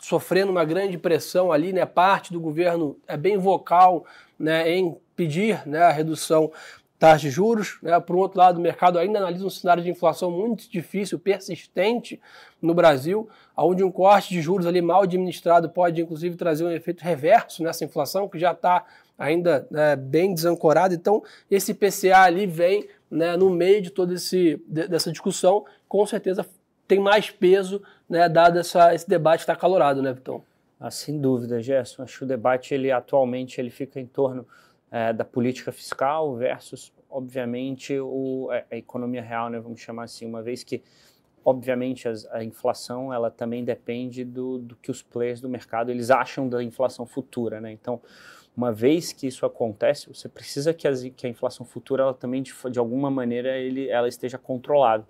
sofrendo 0.05 0.51
uma 0.51 0.63
grande 0.63 0.99
pressão 0.99 1.51
ali, 1.51 1.73
né, 1.73 1.83
parte 1.83 2.31
do 2.31 2.39
governo 2.39 2.95
é 3.07 3.17
bem 3.17 3.39
vocal 3.39 4.05
né, 4.37 4.69
em 4.69 4.95
pedir 5.15 5.67
né, 5.67 5.81
a 5.81 5.91
redução 5.91 6.51
taxa 6.99 7.23
de 7.23 7.31
juros. 7.31 7.79
Né? 7.81 7.99
Por 7.99 8.15
outro 8.15 8.37
lado, 8.37 8.59
o 8.59 8.61
mercado 8.61 8.99
ainda 8.99 9.17
analisa 9.17 9.43
um 9.43 9.49
cenário 9.49 9.81
de 9.81 9.89
inflação 9.89 10.29
muito 10.29 10.69
difícil, 10.69 11.17
persistente 11.17 12.21
no 12.61 12.75
Brasil, 12.75 13.27
onde 13.57 13.83
um 13.83 13.91
corte 13.91 14.29
de 14.29 14.43
juros 14.43 14.67
ali 14.67 14.79
mal 14.79 15.01
administrado 15.01 15.69
pode, 15.69 15.99
inclusive, 15.99 16.35
trazer 16.35 16.65
um 16.65 16.71
efeito 16.71 17.03
reverso 17.03 17.63
nessa 17.63 17.83
inflação, 17.83 18.29
que 18.29 18.37
já 18.37 18.51
está 18.51 18.85
ainda 19.17 19.67
né, 19.71 19.95
bem 19.95 20.35
desancorada. 20.35 20.93
Então, 20.93 21.23
esse 21.49 21.73
PCA 21.73 22.19
ali 22.19 22.45
vem 22.45 22.87
né, 23.09 23.35
no 23.35 23.49
meio 23.49 23.81
de 23.81 23.89
toda 23.89 24.13
esse, 24.13 24.61
dessa 24.67 25.11
discussão, 25.11 25.65
com 25.87 26.05
certeza 26.05 26.45
tem 26.87 26.99
mais 26.99 27.31
peso, 27.31 27.81
né, 28.09 28.29
dado 28.29 28.59
essa, 28.59 28.93
esse 28.93 29.07
debate 29.07 29.41
está 29.41 29.53
acalorado, 29.53 30.01
né, 30.01 30.13
Vitão? 30.13 30.43
Ah, 30.79 30.91
sem 30.91 31.19
dúvida, 31.19 31.61
Gerson. 31.61 32.03
Acho 32.03 32.19
que 32.19 32.23
o 32.25 32.27
debate, 32.27 32.73
ele 32.73 32.91
atualmente, 32.91 33.59
ele 33.59 33.69
fica 33.69 33.99
em 33.99 34.05
torno 34.05 34.45
é, 34.91 35.13
da 35.13 35.25
política 35.25 35.71
fiscal 35.71 36.35
versus, 36.35 36.93
obviamente, 37.09 37.97
o, 37.99 38.49
a, 38.51 38.63
a, 38.73 38.77
economia 38.77 39.21
real, 39.21 39.49
né, 39.49 39.59
vamos 39.59 39.79
chamar 39.79 40.03
assim, 40.03 40.25
uma 40.25 40.41
vez 40.41 40.63
que, 40.63 40.83
obviamente, 41.43 42.07
as, 42.07 42.25
a 42.27 42.43
inflação 42.43 43.13
ela 43.13 43.31
também 43.31 43.63
depende 43.63 44.23
do, 44.23 44.57
do 44.59 44.75
que 44.75 44.91
os 44.91 45.01
players 45.01 45.41
do 45.41 45.49
mercado 45.49 45.89
eles 45.89 46.11
acham 46.11 46.47
da 46.47 46.63
inflação 46.63 47.05
futura, 47.05 47.61
né? 47.61 47.71
Então, 47.71 48.01
uma 48.55 48.71
vez 48.71 49.11
que 49.11 49.27
isso 49.27 49.45
acontece, 49.45 50.07
você 50.07 50.29
precisa 50.29 50.73
que, 50.73 50.87
as, 50.87 51.03
que 51.03 51.27
a 51.27 51.29
inflação 51.29 51.65
futura 51.65 52.03
ela 52.03 52.13
também 52.13 52.41
de, 52.41 52.53
de 52.71 52.79
alguma 52.79 53.11
maneira 53.11 53.57
ele, 53.57 53.89
ela 53.89 54.07
esteja 54.07 54.37
controlada. 54.37 55.05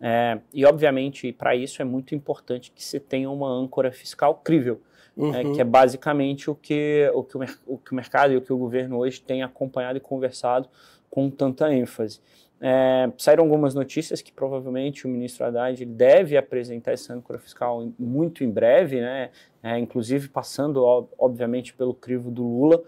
É, 0.00 0.38
e 0.52 0.64
obviamente 0.64 1.30
para 1.32 1.54
isso 1.54 1.82
é 1.82 1.84
muito 1.84 2.14
importante 2.14 2.72
que 2.74 2.82
se 2.82 2.98
tenha 2.98 3.28
uma 3.28 3.50
âncora 3.50 3.92
fiscal 3.92 4.34
crível 4.42 4.80
uhum. 5.16 5.34
é, 5.34 5.44
que 5.54 5.60
é 5.60 5.64
basicamente 5.64 6.50
o 6.50 6.54
que, 6.54 7.10
o, 7.14 7.22
que 7.22 7.36
o, 7.36 7.40
o, 7.66 7.78
que 7.78 7.92
o 7.92 7.94
mercado 7.94 8.32
e 8.32 8.36
o 8.36 8.40
que 8.40 8.52
o 8.52 8.56
governo 8.56 8.98
hoje 8.98 9.20
tem 9.20 9.42
acompanhado 9.42 9.98
e 9.98 10.00
conversado 10.00 10.68
com 11.10 11.28
tanta 11.28 11.72
ênfase. 11.72 12.20
É, 12.62 13.10
saíram 13.16 13.44
algumas 13.44 13.74
notícias 13.74 14.20
que 14.20 14.30
provavelmente 14.30 15.06
o 15.06 15.08
ministro 15.08 15.46
Haddad 15.46 15.82
deve 15.84 16.36
apresentar 16.36 16.92
essa 16.92 17.14
âncora 17.14 17.38
fiscal 17.38 17.88
muito 17.98 18.44
em 18.44 18.50
breve, 18.50 19.00
né? 19.00 19.30
É, 19.62 19.78
inclusive 19.78 20.28
passando, 20.28 20.82
obviamente, 21.18 21.72
pelo 21.72 21.94
crivo 21.94 22.30
do 22.30 22.42
Lula, 22.42 22.82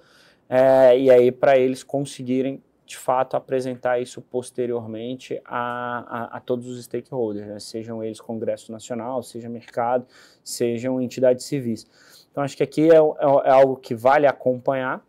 é, 0.49 0.99
e 0.99 1.11
aí 1.11 1.33
para 1.33 1.59
eles 1.59 1.83
conseguirem 1.83 2.62
de 2.85 2.97
fato 2.97 3.37
apresentar 3.37 4.01
isso 4.01 4.21
posteriormente 4.21 5.41
a, 5.45 6.35
a, 6.35 6.37
a 6.37 6.41
todos 6.41 6.67
os 6.69 6.85
stakeholders, 6.85 7.47
né? 7.47 7.59
sejam 7.59 8.03
eles 8.03 8.21
Congresso 8.21 8.73
Nacional, 8.73 9.23
seja 9.23 9.49
mercado, 9.49 10.07
sejam 10.43 11.01
entidades 11.01 11.45
civis. 11.45 11.87
Então, 12.31 12.43
acho 12.43 12.57
que 12.57 12.62
aqui 12.62 12.91
é, 12.91 12.97
é, 12.97 12.99
é, 12.99 13.51
algo 13.51 13.77
que 13.77 13.95
vale 13.95 14.27
acompanhar. 14.27 15.05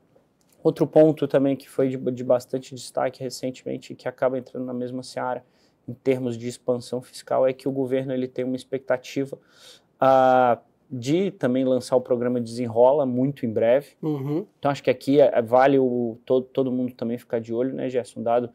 Outro 0.62 0.88
ponto 0.88 1.27
também 1.27 1.56
que 1.56 1.70
foi 1.70 1.89
de, 1.89 1.98
de 1.98 2.24
bastante 2.24 2.74
destaque 2.74 3.22
recentemente 3.22 3.92
e 3.92 3.96
que 3.96 4.08
acaba 4.08 4.38
entrando 4.38 4.65
na 4.65 4.74
mesma 4.74 5.03
seara 5.03 5.44
em 5.88 5.94
termos 5.94 6.38
de 6.38 6.48
expansão 6.48 7.01
fiscal 7.01 7.46
é 7.46 7.51
que 7.51 7.68
o 7.68 7.72
governo 7.72 8.13
ele 8.13 8.27
tem 8.27 8.46
uma 8.46 8.56
expectativa 8.56 9.38
uh, 9.96 10.62
de 10.96 11.32
também 11.32 11.66
lançar 11.66 11.96
o 11.96 12.02
programa 12.02 12.40
Desenrola 12.40 13.04
muito 13.04 13.48
em 13.48 13.52
breve. 13.52 13.88
Uhum. 14.00 14.46
Então 14.60 14.70
acho 14.70 14.84
que 14.84 14.92
aqui 14.92 15.20
é, 15.20 15.42
vale 15.42 15.80
o, 15.80 16.20
todo, 16.24 16.46
todo 16.46 16.72
mundo 16.72 16.94
também 16.94 17.18
ficar 17.18 17.40
de 17.40 17.52
olho, 17.52 17.74
né, 17.74 17.90
Gerson? 17.90 18.22
Dado 18.22 18.52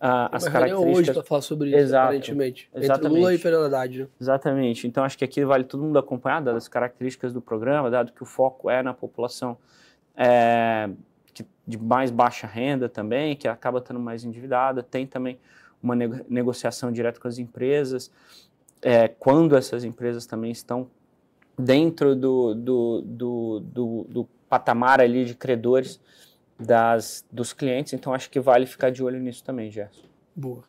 ah, 0.00 0.28
as 0.32 0.48
características. 0.48 0.98
hoje 0.98 1.12
para 1.12 1.22
falar 1.22 1.40
sobre 1.42 1.68
isso, 1.68 1.78
Exato. 1.78 2.04
aparentemente. 2.06 2.68
Exatamente. 2.74 3.06
Entre 3.06 3.20
Lula 3.20 3.34
e 3.34 3.38
Fernando 3.38 3.66
Haddad. 3.66 4.00
Né? 4.00 4.08
Exatamente. 4.20 4.86
Então 4.88 5.04
acho 5.04 5.16
que 5.16 5.24
aqui 5.24 5.44
vale 5.44 5.62
todo 5.62 5.84
mundo 5.84 5.96
acompanhar, 5.96 6.42
dadas 6.42 6.64
as 6.64 6.68
características 6.68 7.32
do 7.32 7.40
programa, 7.40 7.88
dado 7.88 8.10
que 8.10 8.22
o 8.22 8.26
foco 8.26 8.68
é 8.68 8.82
na 8.82 8.92
população 8.92 9.56
é, 10.16 10.90
que, 11.32 11.46
de 11.64 11.78
mais 11.78 12.10
baixa 12.10 12.48
renda 12.48 12.88
também, 12.88 13.36
que 13.36 13.46
acaba 13.46 13.78
estando 13.78 14.00
mais 14.00 14.24
endividada. 14.24 14.82
Tem 14.82 15.06
também 15.06 15.38
uma 15.80 15.94
nego 15.94 16.16
negociação 16.28 16.90
direta 16.90 17.20
com 17.20 17.28
as 17.28 17.38
empresas, 17.38 18.10
é, 18.82 19.06
quando 19.06 19.56
essas 19.56 19.84
empresas 19.84 20.26
também 20.26 20.50
estão 20.50 20.90
dentro 21.58 22.14
do, 22.14 22.54
do, 22.54 23.02
do, 23.02 23.60
do, 23.60 24.06
do 24.08 24.28
patamar 24.48 25.00
ali 25.00 25.24
de 25.24 25.34
credores 25.34 26.00
das, 26.58 27.24
dos 27.30 27.52
clientes, 27.52 27.92
então 27.92 28.14
acho 28.14 28.30
que 28.30 28.40
vale 28.40 28.66
ficar 28.66 28.90
de 28.90 29.02
olho 29.02 29.20
nisso 29.20 29.44
também, 29.44 29.70
Gerson. 29.70 30.02
Boa. 30.34 30.64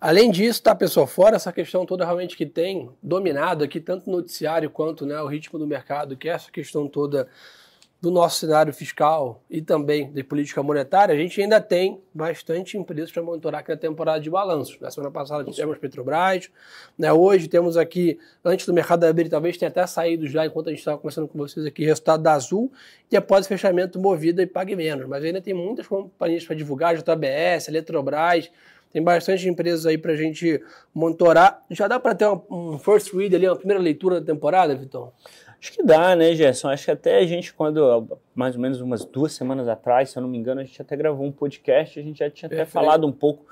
Além 0.00 0.30
disso, 0.30 0.62
tá, 0.62 0.74
pessoal, 0.74 1.06
fora 1.06 1.36
essa 1.36 1.52
questão 1.52 1.86
toda 1.86 2.04
realmente 2.04 2.36
que 2.36 2.44
tem 2.44 2.90
dominado 3.02 3.64
aqui, 3.64 3.80
tanto 3.80 4.10
no 4.10 4.16
noticiário 4.16 4.68
quanto 4.68 5.06
né, 5.06 5.20
o 5.20 5.26
ritmo 5.26 5.58
do 5.58 5.66
mercado, 5.66 6.16
que 6.16 6.28
é 6.28 6.32
essa 6.32 6.50
questão 6.50 6.88
toda 6.88 7.28
do 8.04 8.10
nosso 8.10 8.40
cenário 8.40 8.70
fiscal 8.70 9.42
e 9.48 9.62
também 9.62 10.12
de 10.12 10.22
política 10.22 10.62
monetária, 10.62 11.14
a 11.14 11.18
gente 11.18 11.40
ainda 11.40 11.58
tem 11.58 12.02
bastante 12.12 12.76
empresas 12.76 13.10
para 13.10 13.22
monitorar 13.22 13.62
aqui 13.62 13.70
na 13.70 13.78
temporada 13.78 14.20
de 14.20 14.28
balanços. 14.28 14.78
Na 14.78 14.90
semana 14.90 15.10
passada 15.10 15.42
tivemos 15.50 15.78
Petrobras, 15.78 16.50
né? 16.98 17.10
hoje 17.10 17.48
temos 17.48 17.78
aqui, 17.78 18.18
antes 18.44 18.66
do 18.66 18.74
mercado 18.74 19.04
abrir, 19.04 19.30
talvez 19.30 19.56
tenha 19.56 19.70
até 19.70 19.86
saído 19.86 20.26
já, 20.28 20.44
enquanto 20.44 20.66
a 20.66 20.70
gente 20.70 20.80
estava 20.80 20.98
conversando 20.98 21.26
com 21.26 21.38
vocês 21.38 21.64
aqui, 21.64 21.82
resultado 21.82 22.22
da 22.22 22.34
Azul, 22.34 22.70
e 23.10 23.16
após 23.16 23.46
o 23.46 23.48
fechamento 23.48 23.98
Movida 23.98 24.42
e 24.42 24.46
Pague 24.46 24.76
Menos. 24.76 25.06
Mas 25.08 25.24
ainda 25.24 25.40
tem 25.40 25.54
muitas 25.54 25.86
companhias 25.86 26.44
para 26.44 26.54
divulgar, 26.54 26.94
JBS, 26.94 27.68
Eletrobras, 27.68 28.50
tem 28.92 29.02
bastante 29.02 29.48
empresas 29.48 29.86
aí 29.86 29.96
para 29.96 30.12
a 30.12 30.16
gente 30.16 30.62
monitorar. 30.94 31.64
Já 31.70 31.88
dá 31.88 31.98
para 31.98 32.14
ter 32.14 32.28
um 32.28 32.78
first 32.78 33.12
read 33.14 33.34
ali, 33.34 33.48
uma 33.48 33.56
primeira 33.56 33.82
leitura 33.82 34.20
da 34.20 34.26
temporada, 34.26 34.74
Vitor? 34.76 35.10
Acho 35.64 35.72
que 35.72 35.82
dá, 35.82 36.14
né, 36.14 36.34
Gerson? 36.34 36.68
Acho 36.68 36.84
que 36.84 36.90
até 36.90 37.16
a 37.16 37.26
gente, 37.26 37.54
quando, 37.54 38.20
mais 38.34 38.54
ou 38.54 38.60
menos 38.60 38.82
umas 38.82 39.02
duas 39.02 39.32
semanas 39.32 39.66
atrás, 39.66 40.10
se 40.10 40.18
eu 40.18 40.20
não 40.20 40.28
me 40.28 40.36
engano, 40.36 40.60
a 40.60 40.64
gente 40.64 40.80
até 40.82 40.94
gravou 40.94 41.26
um 41.26 41.32
podcast, 41.32 41.98
a 41.98 42.02
gente 42.02 42.18
já 42.18 42.28
tinha 42.28 42.50
Perfeito. 42.50 42.68
até 42.68 42.70
falado 42.70 43.06
um 43.06 43.12
pouco 43.12 43.46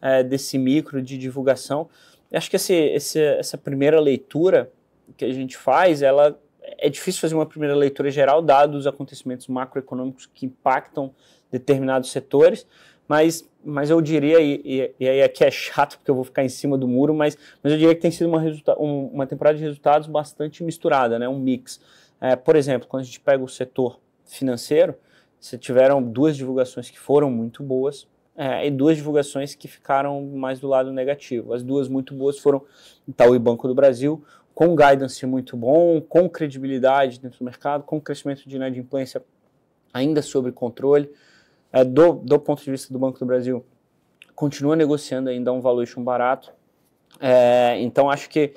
é, 0.00 0.22
desse 0.22 0.56
micro 0.56 1.02
de 1.02 1.18
divulgação. 1.18 1.90
Acho 2.32 2.48
que 2.48 2.56
esse, 2.56 2.72
esse, 2.72 3.20
essa 3.20 3.58
primeira 3.58 4.00
leitura 4.00 4.72
que 5.14 5.26
a 5.26 5.30
gente 5.30 5.58
faz, 5.58 6.00
ela 6.00 6.40
é 6.62 6.88
difícil 6.88 7.20
fazer 7.20 7.34
uma 7.34 7.44
primeira 7.44 7.76
leitura 7.76 8.10
geral, 8.10 8.40
dados 8.40 8.80
os 8.80 8.86
acontecimentos 8.86 9.46
macroeconômicos 9.46 10.24
que 10.24 10.46
impactam 10.46 11.14
determinados 11.52 12.10
setores, 12.10 12.66
mas 13.08 13.48
mas 13.64 13.90
eu 13.90 14.00
diria, 14.00 14.40
e, 14.40 14.94
e, 14.98 15.08
aí 15.08 15.22
aqui 15.22 15.44
é 15.44 15.50
chato 15.50 15.98
porque 15.98 16.10
eu 16.10 16.14
vou 16.14 16.24
ficar 16.24 16.42
em 16.42 16.48
cima 16.48 16.78
do 16.78 16.88
muro, 16.88 17.12
mas, 17.12 17.36
mas 17.62 17.72
eu 17.72 17.78
diria 17.78 17.94
que 17.94 18.00
tem 18.00 18.10
sido 18.10 18.28
uma, 18.28 18.42
um, 18.78 19.06
uma 19.12 19.26
temporada 19.26 19.58
de 19.58 19.64
resultados 19.64 20.08
bastante 20.08 20.64
misturada, 20.64 21.18
né, 21.18 21.28
um 21.28 21.38
mix. 21.38 21.80
É, 22.20 22.34
por 22.34 22.56
exemplo, 22.56 22.88
quando 22.88 23.02
a 23.02 23.04
gente 23.04 23.20
pega 23.20 23.42
o 23.42 23.48
setor 23.48 24.00
financeiro, 24.24 24.94
você 25.38 25.58
tiveram 25.58 26.02
duas 26.02 26.36
divulgações 26.36 26.88
que 26.88 26.98
foram 26.98 27.30
muito 27.30 27.62
boas 27.62 28.08
é, 28.36 28.66
e 28.66 28.70
duas 28.70 28.96
divulgações 28.96 29.54
que 29.54 29.68
ficaram 29.68 30.22
mais 30.22 30.60
do 30.60 30.68
lado 30.68 30.92
negativo. 30.92 31.52
As 31.52 31.62
duas 31.62 31.88
muito 31.88 32.14
boas 32.14 32.38
foram 32.38 32.64
Itaú 33.06 33.34
e 33.34 33.38
Banco 33.38 33.68
do 33.68 33.74
Brasil, 33.74 34.24
com 34.54 34.74
guidance 34.74 35.24
muito 35.26 35.56
bom, 35.56 36.00
com 36.00 36.28
credibilidade 36.28 37.20
dentro 37.20 37.38
do 37.38 37.44
mercado, 37.44 37.84
com 37.84 38.00
crescimento 38.00 38.48
de 38.48 38.56
inadimplência 38.56 39.22
ainda 39.92 40.22
sob 40.22 40.50
controle 40.52 41.10
é, 41.72 41.84
do, 41.84 42.14
do 42.14 42.38
ponto 42.38 42.62
de 42.62 42.70
vista 42.70 42.92
do 42.92 42.98
Banco 42.98 43.18
do 43.18 43.26
Brasil, 43.26 43.64
continua 44.34 44.76
negociando 44.76 45.28
ainda 45.28 45.52
um 45.52 45.60
valuation 45.60 46.02
barato. 46.02 46.52
É, 47.20 47.76
então, 47.80 48.08
acho 48.10 48.28
que 48.30 48.54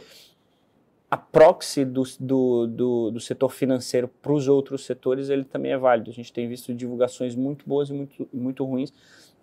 a 1.09 1.17
proxy 1.17 1.83
do, 1.83 2.03
do, 2.19 2.67
do, 2.67 3.11
do 3.11 3.19
setor 3.19 3.49
financeiro 3.49 4.07
para 4.07 4.31
os 4.31 4.47
outros 4.47 4.85
setores, 4.85 5.29
ele 5.29 5.43
também 5.43 5.73
é 5.73 5.77
válido. 5.77 6.09
A 6.09 6.13
gente 6.13 6.31
tem 6.31 6.47
visto 6.47 6.73
divulgações 6.73 7.35
muito 7.35 7.67
boas 7.67 7.89
e 7.89 7.93
muito, 7.93 8.29
muito 8.31 8.63
ruins 8.63 8.93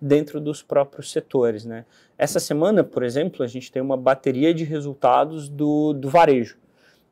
dentro 0.00 0.40
dos 0.40 0.62
próprios 0.62 1.12
setores. 1.12 1.66
Né? 1.66 1.84
Essa 2.16 2.40
semana, 2.40 2.82
por 2.82 3.02
exemplo, 3.02 3.44
a 3.44 3.46
gente 3.46 3.70
tem 3.70 3.82
uma 3.82 3.98
bateria 3.98 4.54
de 4.54 4.64
resultados 4.64 5.46
do, 5.48 5.92
do 5.92 6.08
varejo. 6.08 6.56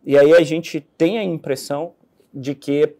E 0.02 0.16
aí 0.16 0.32
a 0.32 0.42
gente 0.42 0.80
tem 0.80 1.18
a 1.18 1.22
impressão 1.22 1.92
de 2.32 2.54
que 2.54 2.94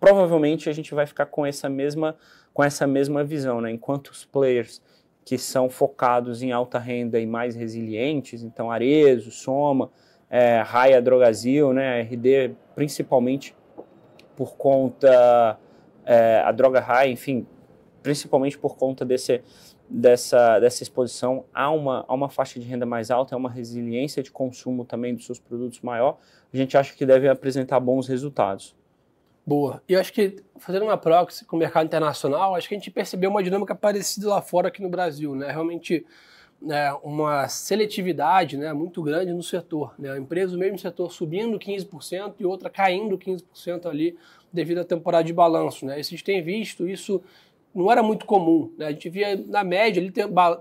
provavelmente 0.00 0.70
a 0.70 0.72
gente 0.72 0.94
vai 0.94 1.06
ficar 1.06 1.26
com 1.26 1.44
essa 1.44 1.68
mesma 1.68 2.16
com 2.52 2.62
essa 2.62 2.86
mesma 2.86 3.24
visão, 3.24 3.60
né? 3.60 3.70
Enquanto 3.70 4.08
os 4.08 4.24
players 4.24 4.82
que 5.24 5.38
são 5.38 5.70
focados 5.70 6.42
em 6.42 6.52
alta 6.52 6.78
renda 6.78 7.18
e 7.18 7.26
mais 7.26 7.54
resilientes, 7.54 8.42
então 8.42 8.70
Arezo, 8.70 9.30
Soma, 9.30 9.90
é, 10.28 10.60
Raia 10.60 11.00
Drogazil, 11.00 11.72
né? 11.72 12.00
RD 12.02 12.54
principalmente 12.74 13.54
por 14.36 14.56
conta 14.56 15.58
é, 16.04 16.42
a 16.44 16.50
droga 16.52 16.80
Raia, 16.80 17.10
enfim, 17.10 17.46
principalmente 18.02 18.58
por 18.58 18.76
conta 18.76 19.04
desse, 19.04 19.42
dessa, 19.88 20.58
dessa 20.58 20.82
exposição 20.82 21.44
a 21.54 21.70
uma, 21.70 22.04
a 22.08 22.14
uma 22.14 22.28
faixa 22.28 22.58
de 22.58 22.66
renda 22.66 22.84
mais 22.84 23.10
alta, 23.10 23.34
a 23.34 23.38
uma 23.38 23.50
resiliência 23.50 24.22
de 24.22 24.30
consumo 24.30 24.84
também 24.84 25.14
dos 25.14 25.26
seus 25.26 25.38
produtos 25.38 25.80
maior, 25.80 26.18
a 26.52 26.56
gente 26.56 26.76
acha 26.76 26.94
que 26.94 27.06
deve 27.06 27.28
apresentar 27.28 27.78
bons 27.78 28.08
resultados. 28.08 28.74
Boa. 29.44 29.82
E 29.88 29.94
eu 29.94 30.00
acho 30.00 30.12
que, 30.12 30.36
fazendo 30.58 30.84
uma 30.84 30.96
proxy 30.96 31.44
com 31.44 31.56
o 31.56 31.58
mercado 31.58 31.86
internacional, 31.86 32.54
acho 32.54 32.68
que 32.68 32.74
a 32.74 32.78
gente 32.78 32.90
percebeu 32.90 33.28
uma 33.28 33.42
dinâmica 33.42 33.74
parecida 33.74 34.28
lá 34.28 34.40
fora 34.40 34.68
aqui 34.68 34.80
no 34.80 34.88
Brasil, 34.88 35.34
né? 35.34 35.50
Realmente 35.50 36.06
né, 36.60 36.92
uma 37.02 37.48
seletividade 37.48 38.56
né, 38.56 38.72
muito 38.72 39.02
grande 39.02 39.32
no 39.32 39.42
setor. 39.42 39.94
Né? 39.98 40.12
A 40.12 40.18
empresa 40.18 40.52
do 40.52 40.58
mesmo 40.58 40.78
setor 40.78 41.10
subindo 41.10 41.58
15% 41.58 42.34
e 42.38 42.46
outra 42.46 42.70
caindo 42.70 43.18
15% 43.18 43.86
ali 43.86 44.16
devido 44.52 44.78
à 44.78 44.84
temporada 44.84 45.24
de 45.24 45.32
balanço. 45.32 45.84
Né? 45.84 45.98
E 45.98 46.04
vocês 46.04 46.22
têm 46.22 46.40
visto 46.40 46.88
isso 46.88 47.20
não 47.74 47.90
era 47.90 48.02
muito 48.02 48.26
comum. 48.26 48.72
Né? 48.76 48.86
A 48.86 48.92
gente 48.92 49.08
via, 49.08 49.34
na 49.48 49.64
média, 49.64 50.00
ali, 50.00 50.12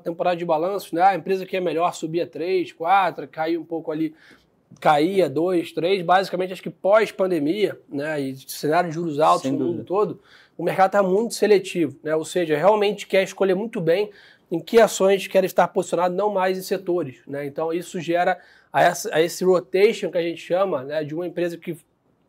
temporada 0.04 0.38
de 0.38 0.46
balanço, 0.46 0.96
né? 0.96 1.02
a 1.02 1.16
empresa 1.16 1.46
que 1.46 1.58
é 1.58 1.60
melhor 1.60 1.94
subia 1.94 2.26
3, 2.26 2.72
4, 2.72 3.28
caiu 3.28 3.62
um 3.62 3.66
pouco 3.66 3.92
ali 3.92 4.16
caía 4.80 5.30
2, 5.30 5.72
3, 5.72 6.02
basicamente 6.04 6.54
acho 6.54 6.64
que 6.64 6.70
pós-pandemia, 6.70 7.80
né, 7.90 8.20
e 8.20 8.36
cenário 8.50 8.90
de 8.90 8.96
juros 8.96 9.20
altos 9.20 9.44
Sem 9.44 9.52
no 9.52 9.58
dúvida. 9.58 9.78
mundo 9.78 9.86
todo, 9.86 10.20
o 10.58 10.64
mercado 10.64 10.88
está 10.88 11.04
muito 11.04 11.34
seletivo, 11.34 11.98
né, 12.04 12.16
ou 12.16 12.26
seja, 12.26 12.58
realmente 12.58 13.08
quer 13.08 13.24
escolher 13.24 13.56
muito 13.56 13.80
bem 13.82 14.10
em 14.52 14.60
que 14.60 14.80
ações 14.80 15.28
quer 15.28 15.44
estar 15.44 15.68
posicionado, 15.70 16.16
não 16.16 16.32
mais 16.34 16.58
em 16.58 16.62
setores. 16.62 17.22
Né, 17.28 17.46
então 17.46 17.72
isso 17.72 18.00
gera 18.00 18.40
a, 18.72 18.82
essa, 18.84 19.14
a 19.14 19.22
esse 19.22 19.44
rotation 19.44 20.10
que 20.10 20.18
a 20.18 20.24
gente 20.24 20.42
chama, 20.42 20.84
né, 20.84 21.04
de 21.04 21.14
uma 21.14 21.28
empresa 21.28 21.58
que 21.58 21.78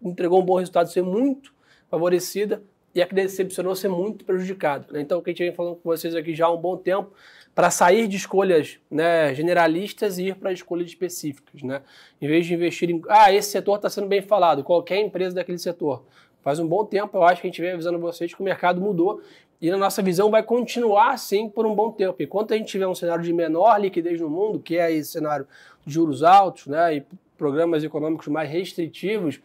entregou 0.02 0.40
um 0.40 0.44
bom 0.44 0.56
resultado 0.56 0.90
ser 0.90 1.02
muito 1.02 1.52
favorecida 1.88 2.62
e 2.94 3.00
a 3.00 3.06
que 3.06 3.14
decepcionou 3.14 3.74
ser 3.74 3.88
muito 3.88 4.24
prejudicada. 4.24 4.86
Né? 4.90 5.00
Então 5.00 5.18
o 5.18 5.22
que 5.22 5.30
a 5.30 5.32
gente 5.32 5.44
vem 5.44 5.54
falando 5.54 5.76
com 5.76 5.88
vocês 5.88 6.14
aqui 6.14 6.34
já 6.34 6.46
há 6.46 6.52
um 6.52 6.58
bom 6.58 6.76
tempo, 6.76 7.12
para 7.54 7.70
sair 7.70 8.08
de 8.08 8.16
escolhas 8.16 8.78
né, 8.90 9.34
generalistas 9.34 10.18
e 10.18 10.28
ir 10.28 10.36
para 10.36 10.52
escolhas 10.52 10.88
específicas. 10.88 11.62
Né? 11.62 11.82
Em 12.20 12.26
vez 12.26 12.46
de 12.46 12.54
investir 12.54 12.90
em. 12.90 13.02
Ah, 13.08 13.32
esse 13.32 13.50
setor 13.50 13.76
está 13.76 13.90
sendo 13.90 14.06
bem 14.06 14.22
falado, 14.22 14.64
qualquer 14.64 14.98
empresa 14.98 15.34
daquele 15.34 15.58
setor. 15.58 16.02
Faz 16.42 16.58
um 16.58 16.66
bom 16.66 16.84
tempo, 16.84 17.16
eu 17.16 17.22
acho 17.22 17.40
que 17.40 17.46
a 17.46 17.50
gente 17.50 17.60
vem 17.60 17.72
avisando 17.72 17.98
vocês 17.98 18.34
que 18.34 18.40
o 18.40 18.44
mercado 18.44 18.80
mudou 18.80 19.22
e 19.60 19.70
na 19.70 19.76
nossa 19.76 20.02
visão 20.02 20.28
vai 20.28 20.42
continuar 20.42 21.12
assim 21.12 21.48
por 21.48 21.64
um 21.64 21.72
bom 21.72 21.92
tempo. 21.92 22.20
Enquanto 22.20 22.52
a 22.52 22.56
gente 22.56 22.66
tiver 22.66 22.88
um 22.88 22.96
cenário 22.96 23.22
de 23.22 23.32
menor 23.32 23.80
liquidez 23.80 24.20
no 24.20 24.28
mundo, 24.28 24.58
que 24.58 24.76
é 24.76 24.90
esse 24.90 25.12
cenário 25.12 25.46
de 25.86 25.94
juros 25.94 26.24
altos 26.24 26.66
né, 26.66 26.96
e 26.96 27.06
programas 27.38 27.84
econômicos 27.84 28.26
mais 28.26 28.50
restritivos, 28.50 29.36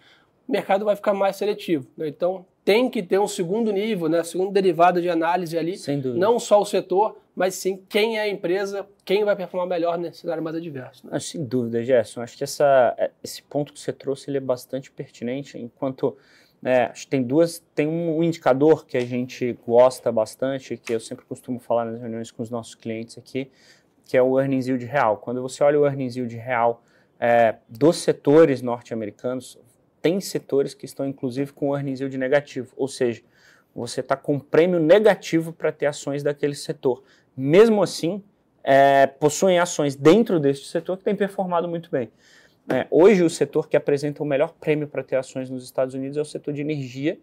o 0.48 0.52
mercado 0.52 0.84
vai 0.86 0.96
ficar 0.96 1.14
mais 1.14 1.36
seletivo. 1.36 1.86
Né? 1.96 2.08
Então, 2.08 2.44
tem 2.66 2.90
que 2.90 3.04
ter 3.04 3.20
um 3.20 3.28
segundo 3.28 3.72
nível, 3.72 4.10
né, 4.10 4.24
segundo 4.24 4.52
derivado 4.52 5.00
de 5.00 5.10
análise 5.10 5.56
ali, 5.56 5.76
não 6.16 6.40
só 6.40 6.60
o 6.60 6.66
setor, 6.66 7.16
mas 7.38 7.54
sim 7.54 7.84
quem 7.88 8.18
é 8.18 8.22
a 8.22 8.28
empresa, 8.28 8.84
quem 9.06 9.24
vai 9.24 9.36
performar 9.36 9.68
melhor 9.68 9.96
nesse 9.96 10.22
cenário 10.22 10.42
mais 10.42 10.56
adverso. 10.56 11.06
Né? 11.06 11.20
sem 11.20 11.46
dúvida, 11.46 11.84
Gerson. 11.84 12.22
Acho 12.22 12.36
que 12.36 12.44
essa, 12.44 12.96
esse 13.24 13.44
ponto 13.44 13.72
que 13.72 13.80
você 13.80 13.94
trouxe 13.94 14.28
ele 14.28 14.38
é 14.38 14.42
bastante 14.42 14.90
pertinente, 14.90 15.56
enquanto 15.56 16.18
é, 16.66 16.92
tem 17.08 17.22
duas, 17.22 17.64
tem 17.76 17.88
um 17.88 18.24
indicador 18.24 18.88
que 18.88 18.98
a 18.98 19.06
gente 19.06 19.56
gosta 19.68 20.12
bastante, 20.12 20.78
que 20.78 20.92
eu 20.92 21.00
sempre 21.00 21.26
costumo 21.26 21.60
falar 21.60 21.86
nas 21.86 22.02
reuniões 22.02 22.32
com 22.32 22.42
os 22.42 22.50
nossos 22.50 22.74
clientes 22.74 23.20
aqui, 23.20 23.52
que 24.04 24.18
é 24.18 24.22
o 24.22 24.40
earnings 24.40 24.68
yield 24.68 24.84
real. 24.86 25.18
Quando 25.18 25.40
você 25.40 25.64
olha 25.64 25.80
o 25.80 25.86
earnings 25.86 26.16
yield 26.16 26.36
real 26.36 26.82
é, 27.20 27.58
dos 27.70 27.98
setores 27.98 28.64
norte-americanos, 28.64 29.60
tem 30.02 30.20
setores 30.20 30.74
que 30.74 30.86
estão 30.86 31.06
inclusive 31.06 31.54
com 31.54 31.76
earnings 31.76 32.00
yield 32.00 32.18
negativo, 32.18 32.74
ou 32.76 32.88
seja, 32.88 33.22
você 33.76 34.00
está 34.00 34.16
com 34.18 34.40
prêmio 34.40 34.80
negativo 34.80 35.54
para 35.54 35.72
ter 35.72 35.86
ações 35.86 36.24
daquele 36.24 36.56
setor. 36.56 37.04
Mesmo 37.38 37.84
assim, 37.84 38.24
é, 38.64 39.06
possuem 39.06 39.60
ações 39.60 39.96
dentro 39.96 40.40
deste 40.40 40.68
setor 40.68 40.98
que 40.98 41.04
têm 41.04 41.16
performado 41.16 41.68
muito 41.68 41.90
bem. 41.92 42.10
É, 42.70 42.86
hoje, 42.92 43.24
o 43.24 43.30
setor 43.30 43.70
que 43.70 43.78
apresenta 43.78 44.22
o 44.22 44.26
melhor 44.26 44.54
prêmio 44.60 44.88
para 44.88 45.04
ter 45.04 45.16
ações 45.16 45.50
nos 45.50 45.64
Estados 45.64 45.94
Unidos 45.94 46.18
é 46.18 46.22
o 46.22 46.26
setor 46.26 46.54
de 46.54 46.62
energia, 46.62 47.18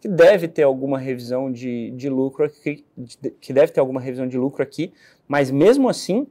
que 0.00 0.08
deve 0.08 0.48
ter 0.48 0.62
alguma 0.62 0.98
revisão 0.98 1.50
de, 1.50 1.90
de 1.90 2.08
lucro 2.08 2.44
aqui, 2.44 2.84
que 3.40 3.52
deve 3.52 3.72
ter 3.72 3.80
alguma 3.80 4.00
revisão 4.00 4.26
de 4.26 4.38
lucro 4.38 4.62
aqui, 4.62 4.92
mas 5.26 5.50
mesmo 5.50 5.88
assim 5.88 6.26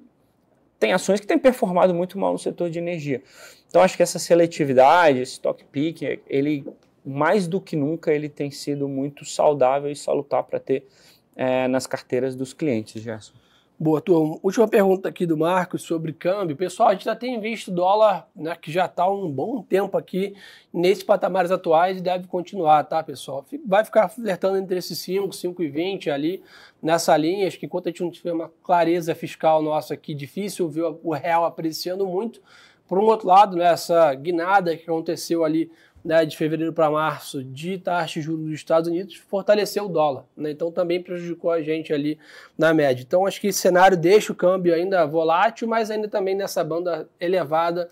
tem 0.80 0.94
ações 0.94 1.20
que 1.20 1.28
têm 1.28 1.38
performado 1.38 1.94
muito 1.94 2.18
mal 2.18 2.32
no 2.32 2.40
setor 2.40 2.70
de 2.70 2.80
energia. 2.80 3.22
Então 3.68 3.82
acho 3.82 3.98
que 3.98 4.04
essa 4.04 4.20
seletividade, 4.20 5.20
esse 5.20 5.34
stock 5.34 5.64
pick, 5.66 6.02
ele 6.28 6.66
mais 7.06 7.48
do 7.48 7.62
que 7.62 7.76
nunca 7.76 8.12
ele 8.12 8.30
tem 8.30 8.50
sido 8.50 8.88
muito 8.88 9.26
saudável 9.26 9.92
e 9.92 9.96
salutar 9.96 10.44
para 10.44 10.60
ter 10.60 10.88
é, 11.36 11.68
nas 11.68 11.86
carteiras 11.86 12.36
dos 12.36 12.54
clientes, 12.54 13.02
Gerson. 13.02 13.34
Boa, 13.78 14.00
turma. 14.00 14.40
Última 14.42 14.70
pergunta 14.70 15.10
aqui 15.10 15.26
do 15.26 15.36
Marcos 15.36 15.82
sobre 15.82 16.14
câmbio. 16.14 16.56
Pessoal, 16.56 16.90
a 16.90 16.94
gente 16.94 17.04
já 17.04 17.14
tem 17.14 17.42
visto 17.42 17.70
dólar, 17.70 18.26
né, 18.34 18.56
que 18.56 18.72
já 18.72 18.86
está 18.86 19.06
um 19.10 19.30
bom 19.30 19.62
tempo 19.62 19.98
aqui 19.98 20.34
nesses 20.74 21.04
patamares 21.04 21.52
atuais 21.52 21.98
e 21.98 22.02
deve 22.02 22.26
continuar, 22.26 22.86
tá, 22.86 23.04
pessoal? 23.04 23.46
Vai 23.68 23.84
ficar 23.84 24.08
flertando 24.08 24.58
entre 24.58 24.78
esses 24.78 24.98
5, 25.00 25.28
5,20 25.28 26.08
ali, 26.10 26.42
nessa 26.82 27.18
linha. 27.18 27.46
Acho 27.46 27.60
que 27.60 27.66
enquanto 27.66 27.88
a 27.88 27.90
gente 27.90 28.02
não 28.02 28.12
tiver 28.12 28.32
uma 28.32 28.50
clareza 28.64 29.14
fiscal 29.14 29.62
nossa 29.62 29.94
aqui, 29.94 30.16
difícil 30.16 30.70
ver 30.70 30.96
o 31.04 31.14
real 31.14 31.44
apreciando 31.44 32.08
muito. 32.08 32.42
Por 32.88 32.98
um 32.98 33.04
outro 33.04 33.28
lado, 33.28 33.58
né, 33.58 33.66
essa 33.66 34.14
guinada 34.14 34.78
que 34.78 34.84
aconteceu 34.84 35.44
ali 35.44 35.70
né, 36.06 36.24
de 36.24 36.38
fevereiro 36.38 36.72
para 36.72 36.92
março 36.92 37.44
de 37.44 37.80
taxa 37.80 38.20
de 38.20 38.22
juros 38.22 38.46
dos 38.46 38.54
Estados 38.54 38.88
Unidos 38.88 39.16
fortaleceu 39.16 39.86
o 39.86 39.90
dólar. 39.90 40.26
Né? 40.38 40.52
Então 40.52 40.72
também 40.72 41.02
prejudicou 41.02 41.50
a 41.50 41.64
gente 41.64 41.92
ali 41.92 42.20
na 42.56 42.76
média. 42.76 43.02
Então 43.02 43.26
acho 43.26 43.42
que 43.42 43.48
esse 43.48 43.58
cenário 43.58 43.98
deixa 43.98 44.32
o 44.32 44.36
câmbio 44.36 44.72
ainda 44.76 45.04
volátil, 45.08 45.68
mas 45.68 45.90
ainda 45.90 46.08
também 46.08 46.36
nessa 46.36 46.64
banda 46.64 47.10
elevada 47.20 47.90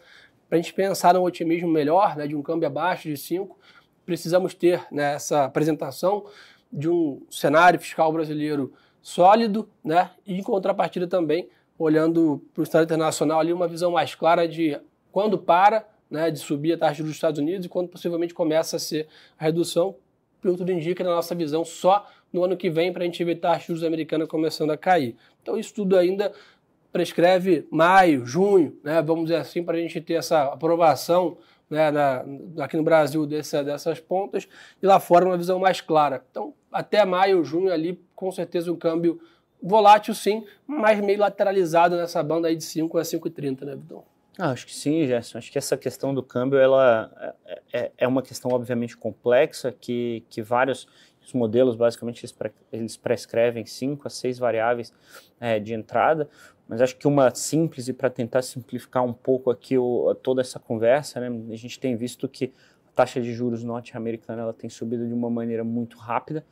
para 0.47 0.59
a 0.59 0.61
gente 0.61 0.75
pensar 0.75 1.15
num 1.15 1.23
otimismo 1.23 1.67
melhor, 1.67 2.15
né, 2.15 2.27
de 2.27 2.35
um 2.35 2.43
câmbio 2.43 2.67
abaixo 2.67 3.09
de 3.09 3.17
5. 3.17 3.57
Precisamos 4.05 4.53
ter 4.53 4.85
né, 4.91 5.17
apresentação 5.43 6.25
de 6.71 6.87
um 6.87 7.23
cenário 7.31 7.79
fiscal 7.79 8.13
brasileiro 8.13 8.71
sólido, 9.01 9.67
né, 9.83 10.11
e 10.23 10.37
em 10.37 10.43
contrapartida 10.43 11.07
também, 11.07 11.49
olhando 11.79 12.45
para 12.53 12.61
o 12.61 12.63
estado 12.63 12.83
internacional 12.83 13.39
ali, 13.39 13.51
uma 13.51 13.67
visão 13.67 13.91
mais 13.91 14.13
clara 14.13 14.47
de 14.47 14.79
quando 15.11 15.35
para 15.37 15.87
né, 16.13 16.29
de 16.29 16.37
subir 16.37 16.73
a 16.73 16.77
taxa 16.77 16.91
de 16.91 16.97
juros 16.99 17.09
dos 17.09 17.17
Estados 17.17 17.39
Unidos 17.39 17.65
e 17.65 17.69
quando 17.69 17.89
possivelmente 17.89 18.35
começa 18.35 18.75
a 18.75 18.79
ser 18.79 19.07
a 19.37 19.45
redução, 19.45 19.95
pelo 20.39 20.55
tudo 20.55 20.71
indica, 20.71 21.03
na 21.03 21.09
nossa 21.09 21.33
visão, 21.33 21.65
só 21.65 22.07
no 22.31 22.43
ano 22.43 22.55
que 22.55 22.69
vem 22.69 22.93
para 22.93 23.01
a 23.01 23.05
gente 23.05 23.23
ver 23.23 23.37
a 23.37 23.39
taxa 23.39 23.61
de 23.61 23.67
juros 23.67 23.83
americana 23.83 24.27
começando 24.27 24.69
a 24.69 24.77
cair. 24.77 25.15
Então 25.41 25.57
isso 25.57 25.73
tudo 25.73 25.97
ainda 25.97 26.31
prescreve 26.91 27.67
maio, 27.71 28.27
junho, 28.27 28.77
né, 28.83 29.01
vamos 29.01 29.25
dizer 29.25 29.37
assim, 29.37 29.63
para 29.63 29.75
a 29.75 29.81
gente 29.81 29.99
ter 29.99 30.13
essa 30.13 30.43
aprovação 30.43 31.35
né, 31.67 31.89
na, 31.89 32.23
aqui 32.59 32.77
no 32.77 32.83
Brasil 32.83 33.25
dessa, 33.25 33.63
dessas 33.63 33.99
pontas 33.99 34.47
e 34.79 34.85
lá 34.85 34.99
fora 34.99 35.25
uma 35.25 35.35
visão 35.35 35.57
mais 35.57 35.81
clara. 35.81 36.23
Então, 36.29 36.53
até 36.71 37.03
maio, 37.03 37.43
junho 37.43 37.73
ali, 37.73 37.99
com 38.15 38.31
certeza 38.31 38.71
um 38.71 38.75
câmbio 38.75 39.19
volátil 39.59 40.13
sim, 40.13 40.45
mas 40.67 40.99
meio 40.99 41.19
lateralizado 41.19 41.95
nessa 41.95 42.21
banda 42.21 42.49
aí 42.49 42.55
de 42.55 42.63
5 42.63 42.99
a 42.99 43.01
5,30, 43.01 43.61
né, 43.61 43.75
Vidão? 43.75 44.12
Ah, 44.37 44.49
acho 44.49 44.65
que 44.65 44.73
sim, 44.73 45.05
Gerson. 45.05 45.37
Acho 45.37 45.51
que 45.51 45.57
essa 45.57 45.77
questão 45.77 46.13
do 46.13 46.23
câmbio 46.23 46.57
ela 46.57 47.35
é, 47.45 47.61
é, 47.71 47.91
é 47.99 48.07
uma 48.07 48.21
questão 48.21 48.51
obviamente 48.51 48.97
complexa 48.97 49.71
que, 49.71 50.23
que 50.29 50.41
vários 50.41 50.87
os 51.25 51.33
modelos 51.33 51.75
basicamente 51.75 52.21
eles, 52.21 52.31
pre, 52.31 52.51
eles 52.71 52.97
prescrevem 52.97 53.65
cinco 53.65 54.07
a 54.07 54.09
seis 54.09 54.37
variáveis 54.37 54.93
é, 55.39 55.59
de 55.59 55.73
entrada, 55.73 56.29
mas 56.67 56.81
acho 56.81 56.97
que 56.97 57.07
uma 57.07 57.33
simples 57.33 57.87
e 57.87 57.93
para 57.93 58.09
tentar 58.09 58.41
simplificar 58.41 59.03
um 59.03 59.13
pouco 59.13 59.49
aqui 59.49 59.77
o, 59.77 60.13
toda 60.15 60.41
essa 60.41 60.59
conversa, 60.59 61.19
né, 61.19 61.27
a 61.51 61.55
gente 61.55 61.79
tem 61.79 61.95
visto 61.95 62.27
que 62.27 62.51
a 62.89 62.91
taxa 62.91 63.21
de 63.21 63.33
juros 63.33 63.63
norte-americana 63.63 64.51
tem 64.53 64.69
subido 64.69 65.07
de 65.07 65.13
uma 65.13 65.29
maneira 65.29 65.63
muito 65.63 65.97
rápida, 65.97 66.45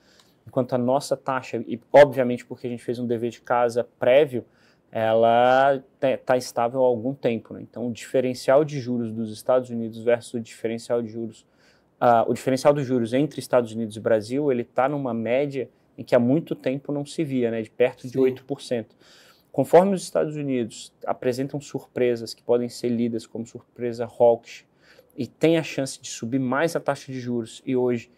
enquanto 0.47 0.73
a 0.73 0.77
nossa 0.77 1.15
taxa 1.15 1.57
e 1.67 1.79
obviamente 1.91 2.45
porque 2.45 2.67
a 2.67 2.69
gente 2.69 2.83
fez 2.83 2.97
um 2.97 3.05
dever 3.05 3.29
de 3.29 3.41
casa 3.41 3.87
prévio 3.99 4.45
ela 4.91 5.81
está 6.01 6.35
estável 6.35 6.83
há 6.83 6.87
algum 6.87 7.13
tempo. 7.13 7.53
Né? 7.53 7.61
Então, 7.61 7.87
o 7.87 7.93
diferencial 7.93 8.65
de 8.65 8.79
juros 8.79 9.11
dos 9.13 9.31
Estados 9.31 9.69
Unidos 9.69 10.03
versus 10.03 10.33
o 10.33 10.39
diferencial 10.39 11.01
de 11.01 11.07
juros, 11.07 11.45
uh, 12.01 12.29
o 12.29 12.33
diferencial 12.33 12.73
dos 12.73 12.85
juros 12.85 13.13
entre 13.13 13.39
Estados 13.39 13.71
Unidos 13.71 13.95
e 13.95 13.99
Brasil, 13.99 14.51
ele 14.51 14.63
está 14.63 14.89
numa 14.89 15.13
média 15.13 15.69
em 15.97 16.03
que 16.03 16.13
há 16.13 16.19
muito 16.19 16.55
tempo 16.55 16.91
não 16.91 17.05
se 17.05 17.23
via, 17.23 17.49
né? 17.49 17.61
de 17.61 17.69
perto 17.69 18.01
Sim. 18.01 18.09
de 18.09 18.17
8%. 18.17 18.87
Conforme 19.51 19.93
os 19.93 20.03
Estados 20.03 20.35
Unidos 20.35 20.93
apresentam 21.05 21.59
surpresas 21.59 22.33
que 22.33 22.41
podem 22.41 22.69
ser 22.69 22.89
lidas 22.89 23.25
como 23.25 23.45
surpresa 23.45 24.05
hawkish 24.05 24.65
e 25.15 25.27
tem 25.27 25.57
a 25.57 25.63
chance 25.63 26.01
de 26.01 26.09
subir 26.09 26.39
mais 26.39 26.75
a 26.75 26.79
taxa 26.79 27.11
de 27.11 27.19
juros, 27.19 27.61
e 27.65 27.75
hoje 27.75 28.09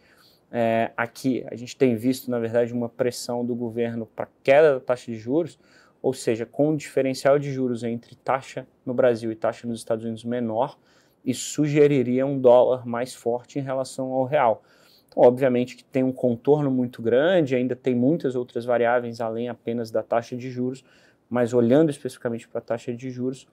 é, 0.52 0.92
aqui 0.96 1.44
a 1.50 1.56
gente 1.56 1.76
tem 1.76 1.96
visto, 1.96 2.30
na 2.30 2.38
verdade, 2.38 2.72
uma 2.72 2.88
pressão 2.88 3.44
do 3.44 3.56
governo 3.56 4.06
para 4.06 4.28
queda 4.44 4.76
da 4.76 4.80
taxa 4.80 5.12
de 5.12 5.18
juros, 5.18 5.58
ou 6.04 6.14
seja, 6.14 6.46
com 6.46 6.72
um 6.72 6.76
diferencial 6.76 7.40
de 7.40 7.50
juros 7.50 7.82
entre 7.82 8.14
taxa 8.18 8.68
no 8.86 8.94
Brasil 8.94 9.32
e 9.32 9.36
taxa 9.36 9.66
nos 9.66 9.80
Estados 9.80 10.04
Unidos 10.04 10.26
menor, 10.26 10.78
isso 11.24 11.54
sugeriria 11.54 12.26
um 12.26 12.38
dólar 12.38 12.86
mais 12.86 13.16
forte 13.16 13.58
em 13.58 13.62
relação 13.62 14.12
ao 14.12 14.26
real. 14.26 14.62
Então, 15.08 15.24
obviamente 15.24 15.78
que 15.78 15.84
tem 15.86 16.04
um 16.04 16.12
contorno 16.12 16.70
muito 16.70 17.02
grande, 17.02 17.56
ainda 17.56 17.74
tem 17.74 17.96
muitas 17.96 18.36
outras 18.36 18.66
variáveis 18.66 19.22
além 19.22 19.48
apenas 19.48 19.90
da 19.90 20.04
taxa 20.04 20.36
de 20.36 20.52
juros, 20.52 20.84
mas 21.30 21.54
olhando 21.54 21.90
especificamente 21.90 22.50
para 22.50 22.60
a 22.60 22.62
taxa 22.62 22.94
de 22.94 23.10
juros, 23.10 23.48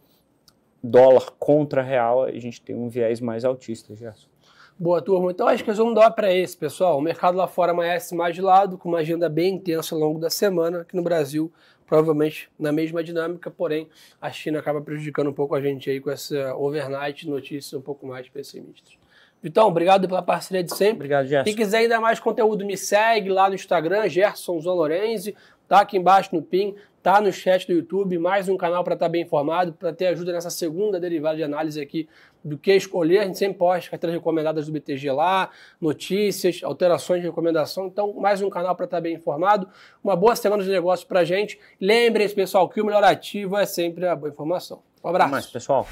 dólar 0.83 1.31
contra 1.39 1.83
real, 1.83 2.25
a 2.25 2.33
gente 2.33 2.61
tem 2.61 2.75
um 2.75 2.89
viés 2.89 3.21
mais 3.21 3.45
altista, 3.45 3.95
Gerson. 3.95 4.30
Boa, 4.83 5.03
turma. 5.03 5.31
Então 5.31 5.47
acho 5.47 5.62
que 5.62 5.71
vamos 5.73 5.95
dar 5.95 6.11
para 6.11 6.33
esse, 6.33 6.57
pessoal. 6.57 6.97
O 6.97 7.03
mercado 7.03 7.37
lá 7.37 7.47
fora 7.47 7.73
amanhece 7.73 8.14
mais 8.14 8.35
de 8.35 8.40
lado, 8.40 8.79
com 8.79 8.88
uma 8.88 9.01
agenda 9.01 9.29
bem 9.29 9.57
intensa 9.57 9.95
ao 9.95 10.01
longo 10.01 10.19
da 10.19 10.31
semana. 10.31 10.81
Aqui 10.81 10.97
no 10.97 11.03
Brasil, 11.03 11.53
provavelmente 11.87 12.49
na 12.59 12.73
mesma 12.73 13.05
dinâmica, 13.05 13.51
porém 13.51 13.90
a 14.19 14.31
China 14.31 14.59
acaba 14.59 14.81
prejudicando 14.81 15.29
um 15.29 15.35
pouco 15.35 15.55
a 15.55 15.61
gente 15.61 15.90
aí 15.90 16.01
com 16.01 16.11
essa 16.11 16.57
overnight 16.57 17.29
notícias 17.29 17.75
um 17.75 17.83
pouco 17.83 18.07
mais 18.07 18.27
pessimistas. 18.31 18.95
Vitão, 19.43 19.69
obrigado 19.69 20.09
pela 20.09 20.23
parceria 20.23 20.64
de 20.64 20.75
sempre. 20.75 20.95
Obrigado, 20.95 21.27
Gerson. 21.27 21.45
Quem 21.45 21.57
quiser 21.57 21.79
ainda 21.81 22.01
mais 22.01 22.19
conteúdo, 22.19 22.64
me 22.64 22.79
segue 22.79 23.29
lá 23.29 23.51
no 23.51 23.55
Instagram, 23.55 24.09
Gerson 24.09 24.59
Zolorenzi, 24.62 25.37
tá 25.69 25.81
aqui 25.81 25.99
embaixo 25.99 26.35
no 26.35 26.40
PIN, 26.40 26.75
tá 27.03 27.21
no 27.21 27.31
chat 27.31 27.66
do 27.66 27.75
YouTube, 27.75 28.19
mais 28.19 28.49
um 28.49 28.57
canal 28.57 28.83
para 28.83 28.95
estar 28.95 29.07
tá 29.07 29.11
bem 29.11 29.23
informado, 29.23 29.75
para 29.75 29.93
ter 29.93 30.07
ajuda 30.07 30.33
nessa 30.33 30.51
segunda 30.51 30.99
derivada 30.99 31.37
de 31.37 31.43
análise 31.43 31.81
aqui 31.81 32.09
do 32.44 32.59
que 32.59 32.72
escolher. 32.72 33.20
A 33.20 33.24
gente 33.24 33.38
sempre 33.38 33.59
posta 33.59 33.90
carteiras 33.90 34.16
recomendadas 34.16 34.66
do 34.66 34.72
BTG 34.72 35.11
lá, 35.12 35.50
notícias, 35.81 36.61
alterações 36.62 37.20
de 37.20 37.29
recomendação. 37.29 37.87
Então, 37.87 38.12
mais 38.14 38.42
um 38.42 38.50
canal 38.50 38.74
para 38.74 38.85
estar 38.85 39.00
bem 39.00 39.14
informado. 39.14 39.68
Uma 40.03 40.16
boa 40.16 40.35
semana 40.37 40.62
de 40.62 40.70
negócios 40.70 41.07
para 41.07 41.24
gente. 41.24 41.59
Lembrem-se, 41.81 42.35
pessoal, 42.35 42.68
que 42.68 42.81
o 42.81 42.85
melhor 42.85 43.05
ativo 43.05 43.57
é 43.57 43.66
sempre 43.66 44.07
a 44.07 44.14
boa 44.14 44.31
informação. 44.31 44.83
Um 45.03 45.09
abraço. 45.09 45.26
Até 45.26 45.33
mais, 45.33 45.46
pessoal. 45.46 45.87